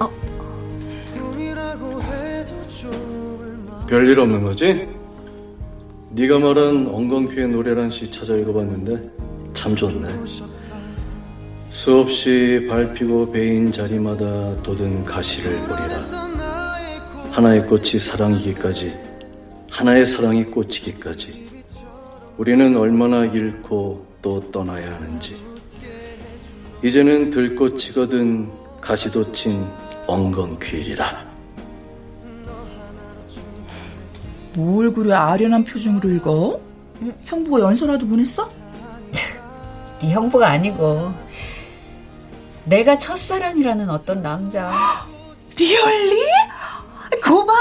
[0.00, 0.10] 어.
[3.86, 4.88] 별일 없는 거지?
[6.10, 9.08] 네가 말한 엉겅퀴의 노래란 시 찾아 읽어봤는데
[9.52, 10.08] 참 좋네.
[11.68, 16.33] 수없이 밟히고 베인 자리마다 돋은 가시를 보리라.
[17.34, 18.96] 하나의 꽃이 사랑이기까지,
[19.68, 21.48] 하나의 사랑이 꽂히기까지,
[22.36, 25.44] 우리는 얼마나 잃고 또 떠나야 하는지.
[26.84, 29.66] 이제는 들꽃이거든 가시도친
[30.06, 31.26] 엉겅퀴리라.
[34.52, 36.60] 뭘 그래 아련한 표정으로 읽어?
[37.24, 38.48] 형부가 연서라도 보냈어?
[40.00, 41.12] 네 형부가 아니고
[42.64, 44.70] 내가 첫사랑이라는 어떤 남자.
[45.58, 46.22] Really?
[47.24, 47.52] 거 봐.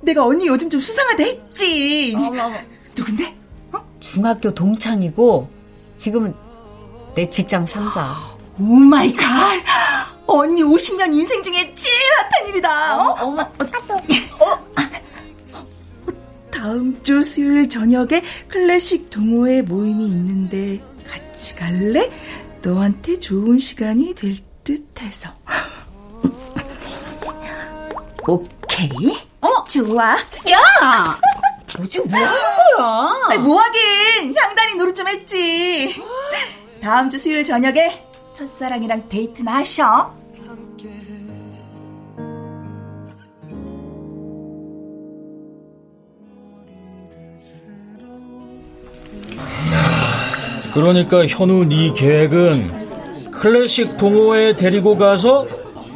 [0.00, 2.12] 내가 언니 요즘 좀 수상하다 했지.
[2.16, 2.56] 어머, 어머.
[2.96, 3.36] 누군데?
[3.72, 3.84] 어?
[4.00, 5.48] 중학교 동창이고
[5.96, 6.34] 지금은
[7.14, 8.16] 내 직장 상사.
[8.58, 9.62] Oh my God.
[10.26, 12.96] 언니 50년 인생 중에 제일 핫한 일이다.
[12.96, 13.16] 어머, 어?
[13.20, 13.42] 어머.
[14.40, 14.68] 어?
[16.50, 22.10] 다음 주 수요일 저녁에 클래식 동호회 모임이 있는데 같이 갈래?
[22.62, 25.30] 너한테 좋은 시간이 될 듯해서.
[28.28, 28.90] 오케이.
[29.40, 30.16] 어, 좋아.
[30.50, 31.18] 야!
[31.78, 32.28] 뭐지, 뭐 하는
[32.76, 33.26] 거야?
[33.30, 34.34] 아니, 뭐 하긴.
[34.36, 35.94] 향단이 노릇 좀 했지.
[36.82, 40.14] 다음 주 수요일 저녁에 첫사랑이랑 데이트나 하셔.
[50.74, 55.46] 그러니까 현우 네 계획은 클래식 동호회에 데리고 가서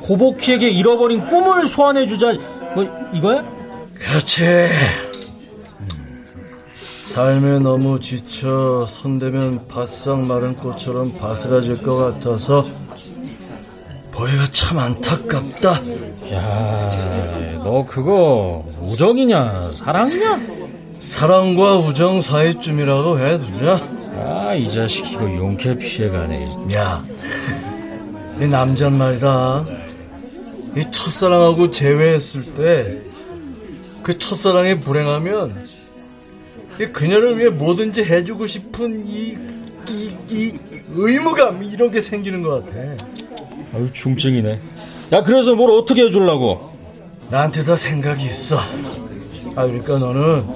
[0.02, 2.32] 고복희에게 잃어버린 꿈을 소환해주자
[2.74, 3.44] 뭐 이거야?
[3.94, 4.68] 그렇지
[7.02, 12.66] 삶에 너무 지쳐 손대면 바싹 마른 꽃처럼 바스라질 것 같아서
[14.10, 15.70] 보기가 참 안타깝다
[16.32, 16.88] 야,
[17.58, 20.40] 너 그거 우정이냐 사랑이냐?
[21.00, 23.80] 사랑과 우정 사이쯤이라고 해두자
[24.14, 26.56] 아, 이 자식 이거 용케 피해가네.
[26.74, 27.02] 야,
[28.40, 29.64] 이 남잔 말이다.
[30.76, 33.00] 이 첫사랑하고 재회했을 때,
[34.02, 35.66] 그 첫사랑이 불행하면,
[36.80, 39.37] 이 그녀를 위해 뭐든지 해주고 싶은 이,
[39.90, 40.58] 이, 이
[40.94, 42.78] 의무감, 이런 게 생기는 것 같아.
[43.74, 44.61] 아유, 중증이네.
[45.12, 46.72] 야, 그래서 뭘 어떻게 해주려고?
[47.28, 48.58] 나한테 더 생각이 있어.
[49.54, 50.46] 아, 그러니까 너는,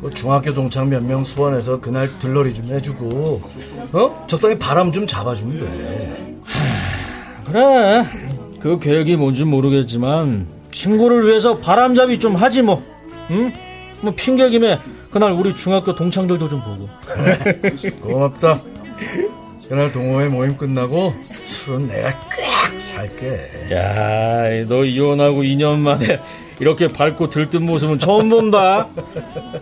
[0.00, 3.40] 뭐 중학교 동창 몇 명 소환해서 그날 들러리 좀 해주고
[3.92, 4.24] 어?
[4.28, 6.36] 적당히 바람 좀 잡아주면 돼
[7.44, 8.04] 그래
[8.60, 12.82] 그 계획이 뭔지 모르겠지만 친구를 위해서 바람잡이 좀 하지 뭐
[13.30, 13.52] 응?
[14.00, 14.78] 뭐 핑계 김에
[15.10, 16.88] 그날 우리 중학교 동창들도 좀 보고
[18.02, 18.60] 고맙다
[19.68, 23.32] 그날 동호회 모임 끝나고 술은 내가 꽉 살게
[23.72, 26.20] 야 너 이혼하고 2년 만에
[26.60, 28.88] 이렇게 밝고 들뜬 모습은 처음 본다.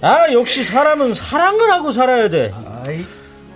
[0.00, 2.54] 아, 역시 사람은 사랑을 하고 살아야 돼.
[2.86, 3.00] 아이.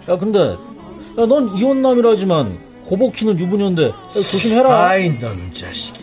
[0.08, 2.58] 야, 근데, 야, 넌 이혼남이라지만,
[2.90, 4.88] 고복희는 유부녀인데, 조심해라.
[4.88, 5.94] 아이, 놈 자식.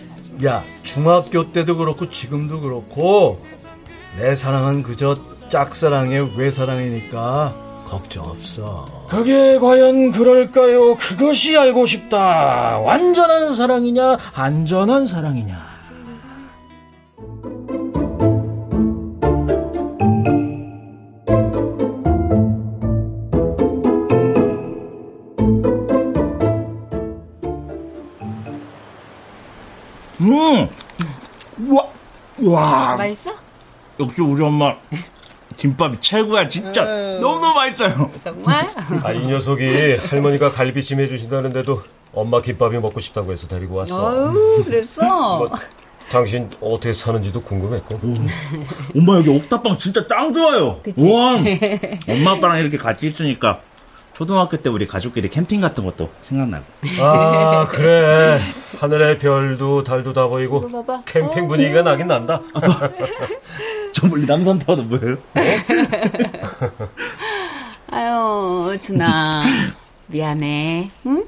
[0.46, 3.38] 야, 중학교 때도 그렇고, 지금도 그렇고,
[4.18, 5.20] 내 사랑은 그저
[5.50, 9.06] 짝사랑의 외사랑이니까, 걱정 없어.
[9.10, 10.96] 그게 과연 그럴까요?
[10.96, 12.80] 그것이 알고 싶다.
[12.80, 15.77] 완전한 사랑이냐, 안전한 사랑이냐.
[32.44, 32.96] 와.
[32.96, 33.34] 맛있어?
[34.00, 34.74] 역시 우리 엄마
[35.58, 37.20] 김밥이 최고야 진짜 음.
[37.20, 38.12] 너무너무 맛있어요.
[38.24, 38.70] 정말?
[39.04, 41.82] 아, 이 녀석이 할머니가 갈비찜 해주신다는데도
[42.14, 44.12] 엄마 김밥이 먹고 싶다고 해서 데리고 왔어.
[44.12, 45.02] 아유, 그랬어?
[45.40, 45.52] 뭐,
[46.12, 47.96] 당신 어떻게 사는지도 궁금했고.
[47.96, 48.16] 오,
[48.98, 50.80] 엄마 여기 옥탑방 진짜 짱 좋아요.
[50.84, 51.02] 그치?
[51.02, 51.38] 우와.
[52.08, 53.62] 엄마 아빠랑 이렇게 같이 있으니까
[54.22, 56.66] 초등학교 때 우리 가족끼리 캠핑 같은 것도 생각나고.
[57.00, 58.42] 아, 그래.
[58.80, 60.68] 하늘의 별도 달도 다 보이고
[61.06, 61.48] 캠핑 어.
[61.48, 62.42] 분위기가 나긴 난다.
[63.94, 65.18] 저 멀리 남산 타워도 뭐예요?
[67.92, 69.44] 아유, 준아.
[70.08, 70.90] 미안해.
[71.06, 71.24] 응?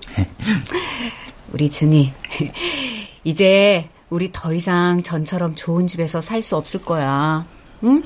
[1.53, 2.11] 우리 준이.
[3.23, 7.45] 이제 우리 더 이상 전처럼 좋은 집에서 살 수 없을 거야.
[7.83, 8.01] 응?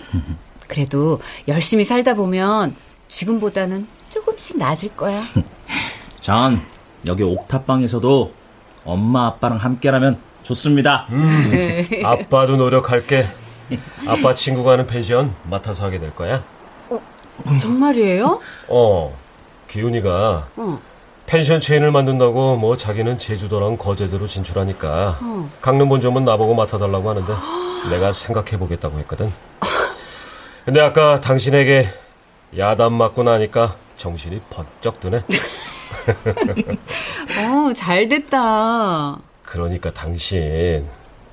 [0.67, 2.75] 그래도 열심히 살다 보면
[3.07, 5.21] 지금보다는 조금씩 나아질 거야.
[6.19, 6.61] 전
[7.07, 8.31] 여기 옥탑방에서도
[8.85, 11.07] 엄마 아빠랑 함께라면 좋습니다.
[11.09, 13.27] 음, 아빠도 노력할게.
[14.07, 16.43] 아빠 친구가 하는 펜션 맡아서 하게 될 거야.
[16.89, 17.01] 어,
[17.59, 18.39] 정말이에요?
[18.67, 19.17] 어,
[19.67, 20.79] 기훈이가 어.
[21.25, 25.49] 펜션 체인을 만든다고 뭐 자기는 제주도랑 거제도로 진출하니까 어.
[25.61, 27.33] 강릉 본점은 나보고 맡아달라고 하는데
[27.89, 29.31] 내가 생각해 보겠다고 했거든.
[30.65, 31.89] 근데 아까 당신에게
[32.57, 35.17] 야단 맞고 나니까 정신이 번쩍 드네.
[37.67, 39.17] 어, 잘 됐다.
[39.43, 40.85] 그러니까 당신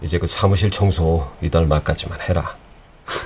[0.02, 2.54] 이제 그 사무실 청소 이달 말까지만 해라.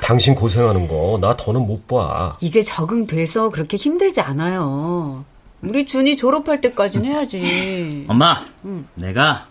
[0.02, 2.30] 당신 고생하는 거 나 더는 못 봐.
[2.40, 5.24] 이제 적응돼서 그렇게 힘들지 않아요.
[5.62, 8.04] 우리 준이 졸업할 때까지는 해야지.
[8.08, 8.86] 엄마, 응.
[8.94, 9.46] 내가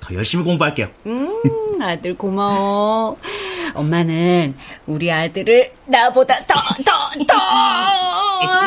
[0.00, 0.88] 더 열심히 공부할게요.
[1.06, 3.16] 음, 아들 고마워.
[3.74, 4.54] 엄마는
[4.86, 6.54] 우리 아들을 나보다 더,
[6.84, 7.34] 더, 더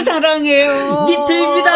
[0.03, 1.05] 사랑해요.
[1.07, 1.67] 미트입니다.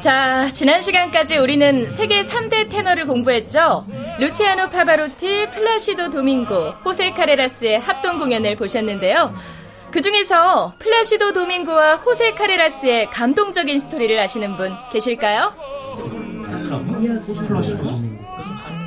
[0.00, 3.84] 자, 지난 시간까지 우리는 세계 3대 테너를 공부했죠.
[4.20, 9.34] 루치아노 파바로티, 플라시도 도밍고, 호세 카레라스의 합동 공연을 보셨는데요.
[9.90, 15.52] 그 중에서 플라시도 도밍고와 호세 카레라스의 감동적인 스토리를 아시는 분 계실까요?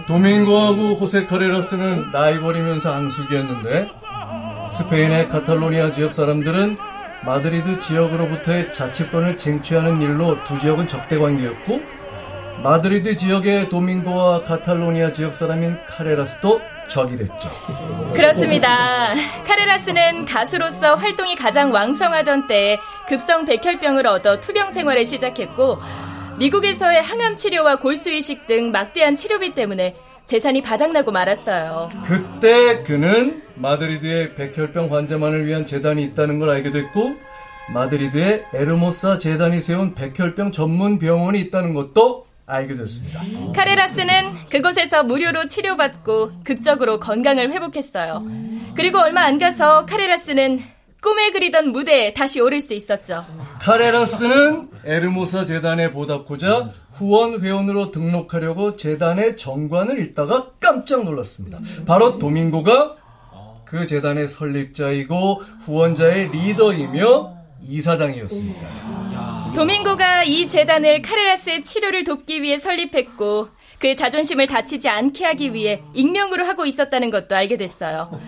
[0.08, 3.90] 도밍고하고 호세 카레라스는 라이벌이면서 앙숙이었는데
[4.72, 6.78] 스페인의 카탈로니아 지역 사람들은
[7.24, 11.82] 마드리드 지역으로부터의 자치권을 쟁취하는 일로 두 지역은 적대 관계였고
[12.64, 17.50] 마드리드 지역의 도밍고와 카탈로니아 지역 사람인 카레라스도 적이 됐죠.
[18.14, 19.14] 그렇습니다.
[19.48, 25.80] 카레라스는 가수로서 활동이 가장 왕성하던 때에 급성 백혈병을 얻어 투병 생활을 시작했고
[26.38, 29.96] 미국에서의 항암 치료와 골수 이식 등 막대한 치료비 때문에
[30.32, 31.90] 재산이 바닥나고 말았어요.
[32.06, 37.18] 그때 그는 마드리드에 백혈병 환자만을 위한 재단이 있다는 걸 알게 됐고
[37.74, 43.22] 마드리드에 에르모사 재단이 세운 백혈병 전문 병원이 있다는 것도 알게 됐습니다.
[43.54, 48.26] 카레라스는 그곳에서 무료로 치료받고 극적으로 건강을 회복했어요.
[48.76, 50.62] 그리고 얼마 안 가서 카레라스는
[51.02, 53.26] 꿈에 그리던 무대에 다시 오를 수 있었죠.
[53.60, 61.60] 카레라스는 에르모사 재단에 보답고자 후원 회원으로 등록하려고 재단의 정관을 읽다가 깜짝 놀랐습니다.
[61.86, 62.96] 바로 도밍고가
[63.66, 67.34] 그 재단의 설립자이고 후원자의 리더이며
[67.68, 69.54] 이사장이었습니다.
[69.56, 73.50] 도밍고가 이 재단을 카레라스의 치료를 돕기 위해 설립했고
[73.80, 78.20] 그 자존심을 다치지 않게 하기 위해 익명으로 하고 있었다는 것도 알게 됐어요.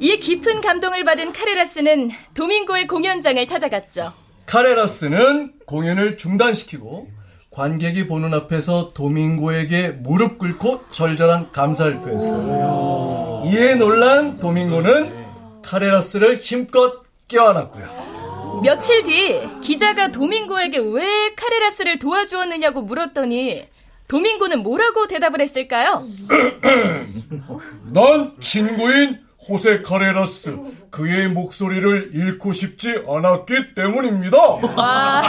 [0.00, 4.14] 이에 깊은 감동을 받은 카레라스는 도밍고의 공연장을 찾아갔죠.
[4.46, 7.08] 카레라스는 공연을 중단시키고
[7.50, 13.42] 관객이 보는 앞에서 도밍고에게 무릎 꿇고 절절한 감사를 표했어요.
[13.46, 18.60] 이에 놀란 도밍고는 카레라스를 힘껏 껴안았고요.
[18.62, 23.66] 며칠 뒤 기자가 도밍고에게 왜 카레라스를 도와주었느냐고 물었더니
[24.08, 26.04] 도밍고는 뭐라고 대답을 했을까요?
[27.92, 30.56] 난 친구인 호세 카레라스
[30.90, 34.38] 그의 목소리를 잃고 싶지 않았기 때문입니다.
[34.76, 35.22] 와,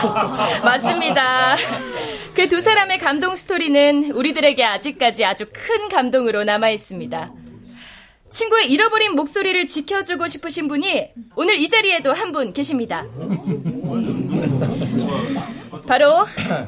[0.64, 1.56] 맞습니다.
[2.36, 7.32] 그 두 사람의 감동 스토리는 우리들에게 아직까지 아주 큰 감동으로 남아 있습니다.
[8.32, 13.06] 친구의 잃어버린 목소리를 지켜주고 싶으신 분이 오늘 이 자리에도 한 분 계십니다.
[15.88, 16.26] 바로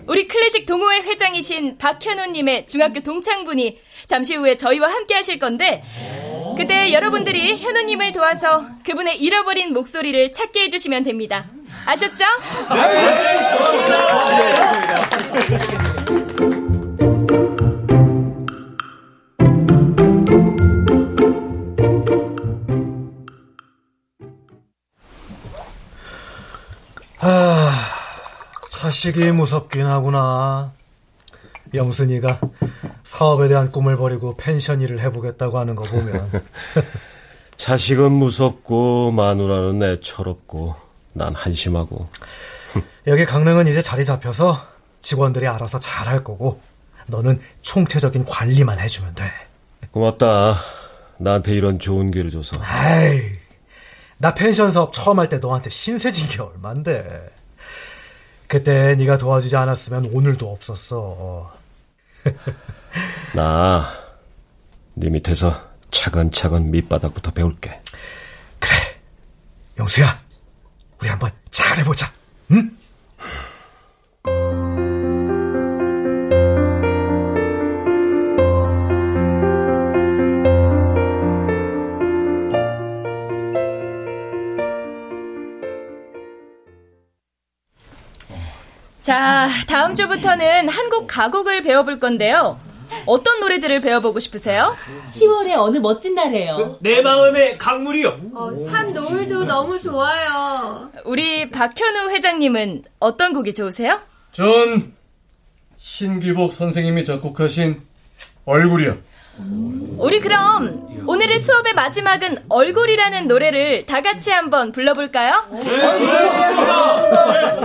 [0.08, 5.82] 우리 클래식 동호회 회장이신 박현우님의 중학교 동창분이 잠시 후에 저희와 함께 하실 건데
[6.56, 11.46] 그때 여러분들이 현우님을 도와서 그분의 잃어버린 목소리를 찾게 해주시면 됩니다.
[11.86, 12.24] 아셨죠?
[27.20, 27.72] 아,
[28.70, 30.74] 자식이 무섭긴 하구나.
[31.74, 32.40] 영순이가
[33.04, 36.30] 사업에 대한 꿈을 버리고 펜션 일을 해보겠다고 하는 거 보면.
[37.58, 40.76] 자식은 무섭고 마누라는 애처롭고
[41.14, 42.08] 난 한심하고.
[43.08, 44.60] 여기 강릉은 이제 자리 잡혀서
[45.00, 46.60] 직원들이 알아서 잘 할 거고
[47.08, 49.24] 너는 총체적인 관리만 해주면 돼.
[49.92, 50.56] 고맙다.
[51.18, 52.58] 나한테 이런 좋은 기회를 줘서.
[52.62, 53.22] 아이,
[54.18, 57.30] 나 펜션 사업 처음 할 때 너한테 신세 진 게 얼만데.
[58.48, 61.52] 그때 네가 도와주지 않았으면 오늘도 없었어.
[63.34, 63.92] 나,
[64.94, 67.82] 네 밑에서 차근차근 밑바닥부터 배울게.
[68.60, 68.76] 그래,
[69.78, 70.20] 영수야,
[71.02, 72.12] 우리 한번 잘해보자,
[72.52, 72.78] 응?
[89.04, 92.58] 자, 다음 주부터는 한국 가곡을 배워볼 건데요.
[93.06, 94.74] 어떤 노래들을 배워보고 싶으세요?
[95.10, 96.78] 10월에 어느 멋진 날이에요.
[96.80, 98.20] 내 마음의 강물이요.
[98.34, 100.90] 어, 산 노을도 너무 좋아요.
[101.04, 104.00] 우리 박현우 회장님은 어떤 곡이 좋으세요?
[104.32, 104.94] 전
[105.76, 107.82] 신기복 선생님이 작곡하신
[108.46, 108.96] 얼굴이야.
[109.98, 115.44] 우리 그럼 오늘의 수업의 마지막은 얼굴이라는 노래를 다 같이 한번 불러볼까요?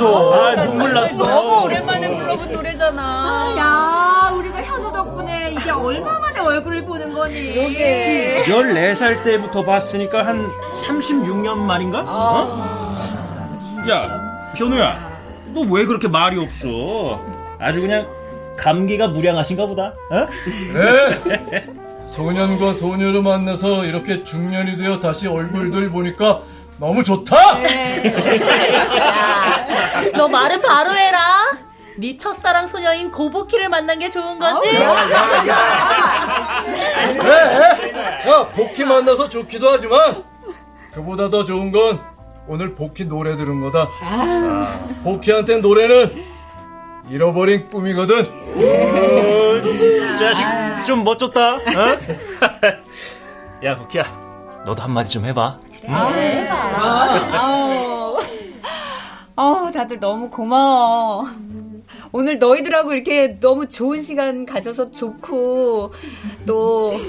[0.00, 0.46] 너무 좋았어.
[0.60, 1.22] 아, 눈물 났어.
[1.26, 3.02] 너무 오랜만에 불러본 노래잖아.
[3.02, 7.38] 아, 야, 우리가 현우 덕분에 이게 얼마만에 얼굴을 보는 거니?
[7.38, 12.00] 이게 14살 때부터 봤으니까 한 36년 만인가?
[12.00, 12.04] 아.
[12.06, 13.90] 어?
[13.90, 14.20] 야,
[14.56, 15.10] 현우야.
[15.52, 17.20] 너 왜 그렇게 말이 없어?
[17.58, 18.06] 아주 그냥
[18.58, 19.94] 감기가 무량하신가 보다.
[20.10, 20.26] 어?
[20.72, 21.66] 그래.
[22.08, 26.40] 소년과 소녀를 만나서 이렇게 중년이 되어 다시 얼굴들 보니까
[26.78, 27.58] 너무 좋다.
[27.58, 28.02] 네.
[28.98, 29.66] 야,
[30.16, 31.18] 너 말은 바로 해라.
[31.98, 34.74] 네 첫사랑 소녀인 고보키를 만난 게 좋은 거지?
[34.76, 36.64] 야, 야, 야.
[37.12, 38.22] 그래.
[38.26, 40.24] 야, 보키 만나서 좋기도 하지만
[40.92, 42.00] 그보다 더 좋은 건
[42.46, 43.86] 오늘 보키 노래 들은 거다.
[44.02, 44.80] 아.
[45.04, 46.24] 보키한테 노래는
[47.10, 48.20] 잃어버린 꿈이거든.
[48.54, 50.46] 어, 자식
[50.86, 51.54] 좀 멋졌다.
[51.54, 51.58] 어?
[53.64, 54.04] 야, 보키야,
[54.64, 55.58] 너도 한마디 좀 해봐.
[55.88, 55.94] 응?
[55.94, 56.54] 아, 해봐.
[56.54, 57.99] 아
[59.40, 61.26] 우, 아우, 다들 너무 고마워.
[62.12, 65.92] 오늘 너희들하고 이렇게 너무 좋은 시간 가져서 좋고,
[66.46, 67.00] 또,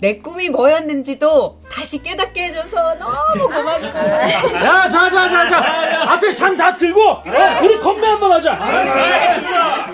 [0.00, 3.86] 내 꿈이 뭐였는지도 다시 깨닫게 해줘서 너무 고맙고.
[3.86, 6.12] 야, 자, 자, 자, 자.
[6.12, 7.58] 앞에 잔다 들고, 그래.
[7.62, 8.58] 우리 건배 한번 하자.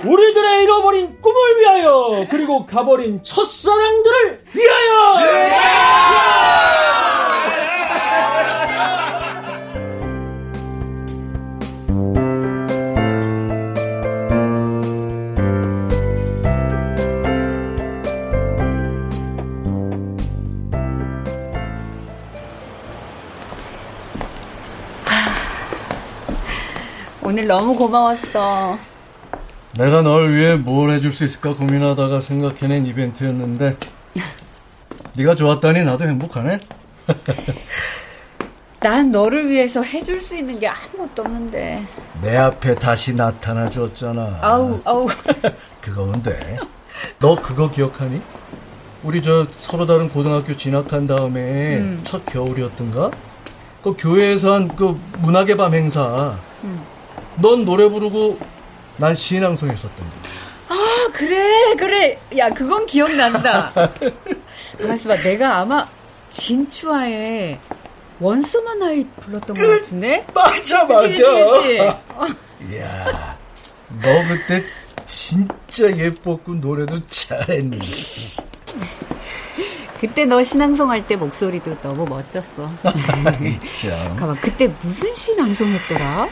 [0.05, 5.55] 우리들의 잃어버린 꿈을 위하여, 그리고 가버린 첫사랑들을 위하여!
[27.25, 28.79] 오늘 너무 고마웠어.
[29.77, 33.77] 내가 널 위해 뭘 해줄 수 있을까 고민하다가 생각해낸 이벤트였는데
[35.17, 36.61] 네가 좋았다니 나도 행복하네.
[38.81, 41.83] 난 너를 위해서 해줄 수 있는 게 아무것도 없는데.
[42.23, 44.39] 내 앞에 다시 나타나 줬잖아.
[44.43, 45.09] 아우, 아우.
[45.81, 46.39] 그거면 돼.
[47.19, 48.21] 너 그거 기억하니?
[49.03, 52.01] 우리 저 서로 다른 고등학교 진학한 다음에 음.
[52.05, 53.11] 첫 겨울이었던가?
[53.83, 56.37] 그 교회에서 한 그 문학의 밤 행사.
[56.63, 56.83] 음.
[57.37, 58.39] 넌 노래 부르고
[58.97, 60.07] 난 신앙송 했었던
[60.69, 60.77] 아
[61.13, 62.19] 그래 그래.
[62.39, 63.73] 야 그건 기억난다.
[64.79, 65.17] 가만있어 봐.
[65.17, 65.87] 내가 아마
[66.31, 67.59] 진추아의
[68.21, 70.25] 원서만 아이 불렀던 것 같은데?
[70.35, 71.09] 맞아 맞아.
[72.71, 73.37] 이야
[74.03, 74.65] 너 그때
[75.07, 77.79] 진짜 예뻤고 노래도 잘했니.
[80.01, 82.71] 그때 너 신앙송 할 때 목소리도 너무 멋졌어.
[84.17, 86.29] 가만, 그때 무슨 신앙송 했더라?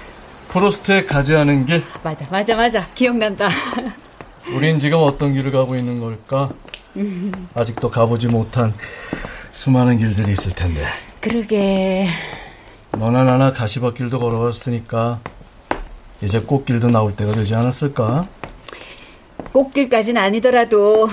[0.53, 1.83] 프로스트의 가지 않은 길?
[2.03, 2.87] 맞아, 맞아, 맞아.
[2.95, 3.49] 기억난다.
[4.53, 6.51] 우린 지금 어떤 길을 가고 있는 걸까?
[7.55, 8.75] 아직도 가보지 못한
[9.51, 10.87] 수많은 길들이 있을 텐데.
[11.21, 12.07] 그러게.
[12.91, 15.21] 너나 나나 가시밭길도 걸어왔으니까
[16.23, 18.27] 이제 꽃길도 나올 때가 되지 않았을까?
[19.53, 21.09] 꽃길까진 아니더라도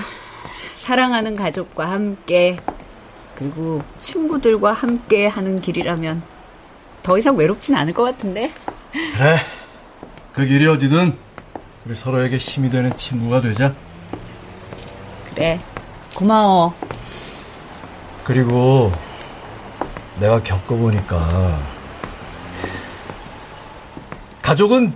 [0.76, 2.58] 사랑하는 가족과 함께
[3.36, 6.22] 그리고 친구들과 함께 하는 길이라면
[7.02, 8.52] 더 이상 외롭진 않을 것 같은데.
[8.92, 9.38] 그래.
[10.32, 11.16] 그 길이 어디든
[11.86, 13.72] 우리 서로에게 힘이 되는 친구가 되자.
[15.34, 15.58] 그래.
[16.14, 16.74] 고마워.
[18.24, 18.92] 그리고
[20.18, 21.58] 내가 겪어보니까
[24.42, 24.92] 가족은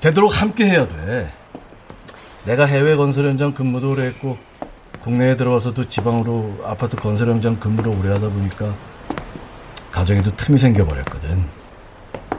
[0.00, 1.32] 되도록 함께 해야 돼.
[2.44, 4.38] 내가 해외 건설 현장 근무도 오래 했고
[5.00, 8.74] 국내에 들어와서도 지방으로 아파트 건설 현장 근무를 오래 하다 보니까
[9.90, 11.44] 가정에도 틈이 생겨버렸거든.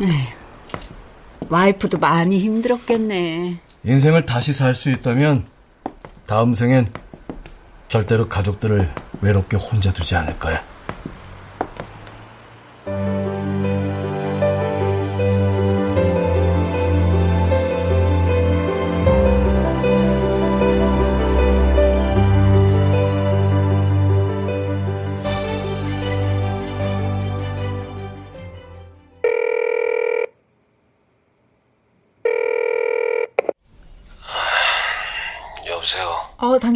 [0.04, 0.37] 에휴,
[1.50, 3.58] 와이프도 많이 힘들었겠네.
[3.84, 5.46] 인생을 다시 살 수 있다면
[6.26, 6.88] 다음 생엔
[7.90, 8.90] 절대로 가족들을
[9.22, 10.62] 외롭게 혼자 두지 않을 거야.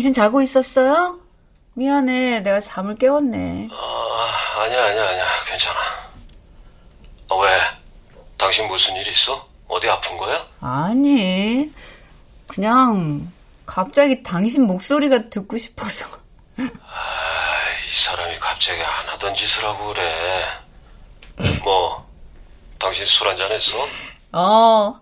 [0.02, 1.20] 당신 자고 있었어요?
[1.76, 2.40] 미안해.
[2.40, 3.70] 내가 잠을 깨웠네.
[3.72, 5.26] 아, 아니야, 아니야, 아니야.
[5.46, 5.80] 괜찮아.
[7.30, 7.60] 아, 왜?
[8.36, 9.48] 당신 무슨 일 있어?
[9.68, 10.44] 어디 아픈 거야?
[10.60, 11.72] 아니.
[12.48, 13.32] 그냥
[13.68, 16.08] 갑자기 당신 목소리가 듣고 싶어서.
[16.58, 16.64] 아,
[17.88, 20.44] 이 사람이 갑자기 안 하던 짓을 하고 그래.
[21.64, 22.10] 뭐,
[22.80, 23.78] 당신 술 한잔 했어?
[24.32, 25.00] 어.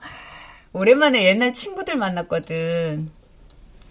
[0.73, 3.17] 오랜만에 옛날 친구들 만났거든.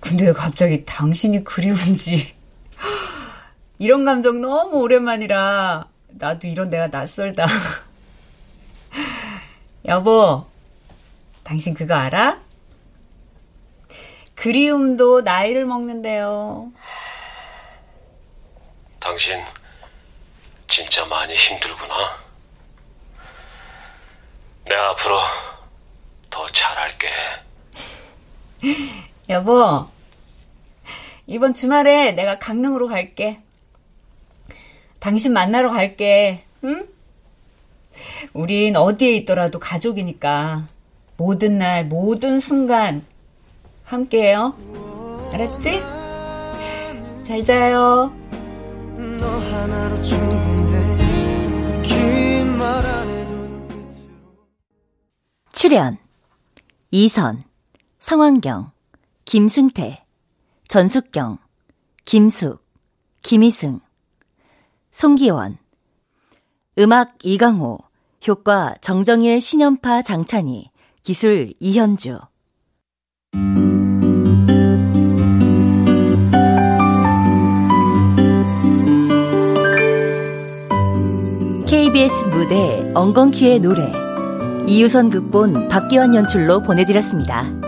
[0.01, 2.34] 근데 왜 갑자기 당신이 그리운지.
[3.78, 7.46] 이런 감정 너무 오랜만이라 나도 이런 내가 낯설다.
[9.86, 10.46] 여보,
[11.42, 12.40] 당신 그거 알아?
[14.34, 16.70] 그리움도 나이를 먹는데요.
[19.01, 19.42] 당신
[20.66, 21.94] 진짜 많이 힘들구나.
[24.64, 25.18] 내가 앞으로
[26.30, 27.09] 더 잘할게.
[29.29, 29.87] 여보,
[31.26, 33.43] 이번 주말에 내가 강릉으로 갈게.
[35.01, 36.89] 당신 만나러 갈게, 응?
[38.33, 40.66] 우린 어디에 있더라도 가족이니까
[41.18, 43.05] 모든 날, 모든 순간
[43.85, 44.57] 함께해요.
[45.33, 45.83] 알았지?
[47.26, 48.11] 잘 자요.
[49.20, 53.35] 너 하나로 충분해 긴말 안 해도
[55.53, 55.99] 출연
[56.91, 57.43] 이선,
[57.99, 58.70] 성환경,
[59.29, 60.07] 김승태,
[60.68, 61.37] 전숙경,
[62.07, 62.64] 김숙,
[63.20, 63.81] 김희승,
[64.91, 65.59] 송기원,
[66.79, 67.79] 음악 이강호,
[68.26, 70.70] 효과 정정일 신연파 장찬희,
[71.03, 72.20] 기술 이현주.
[81.66, 83.91] KBS 무대 엉겅퀴의 노래
[84.66, 87.68] 이유선 극본 박기환 연출로 보내드렸습니다.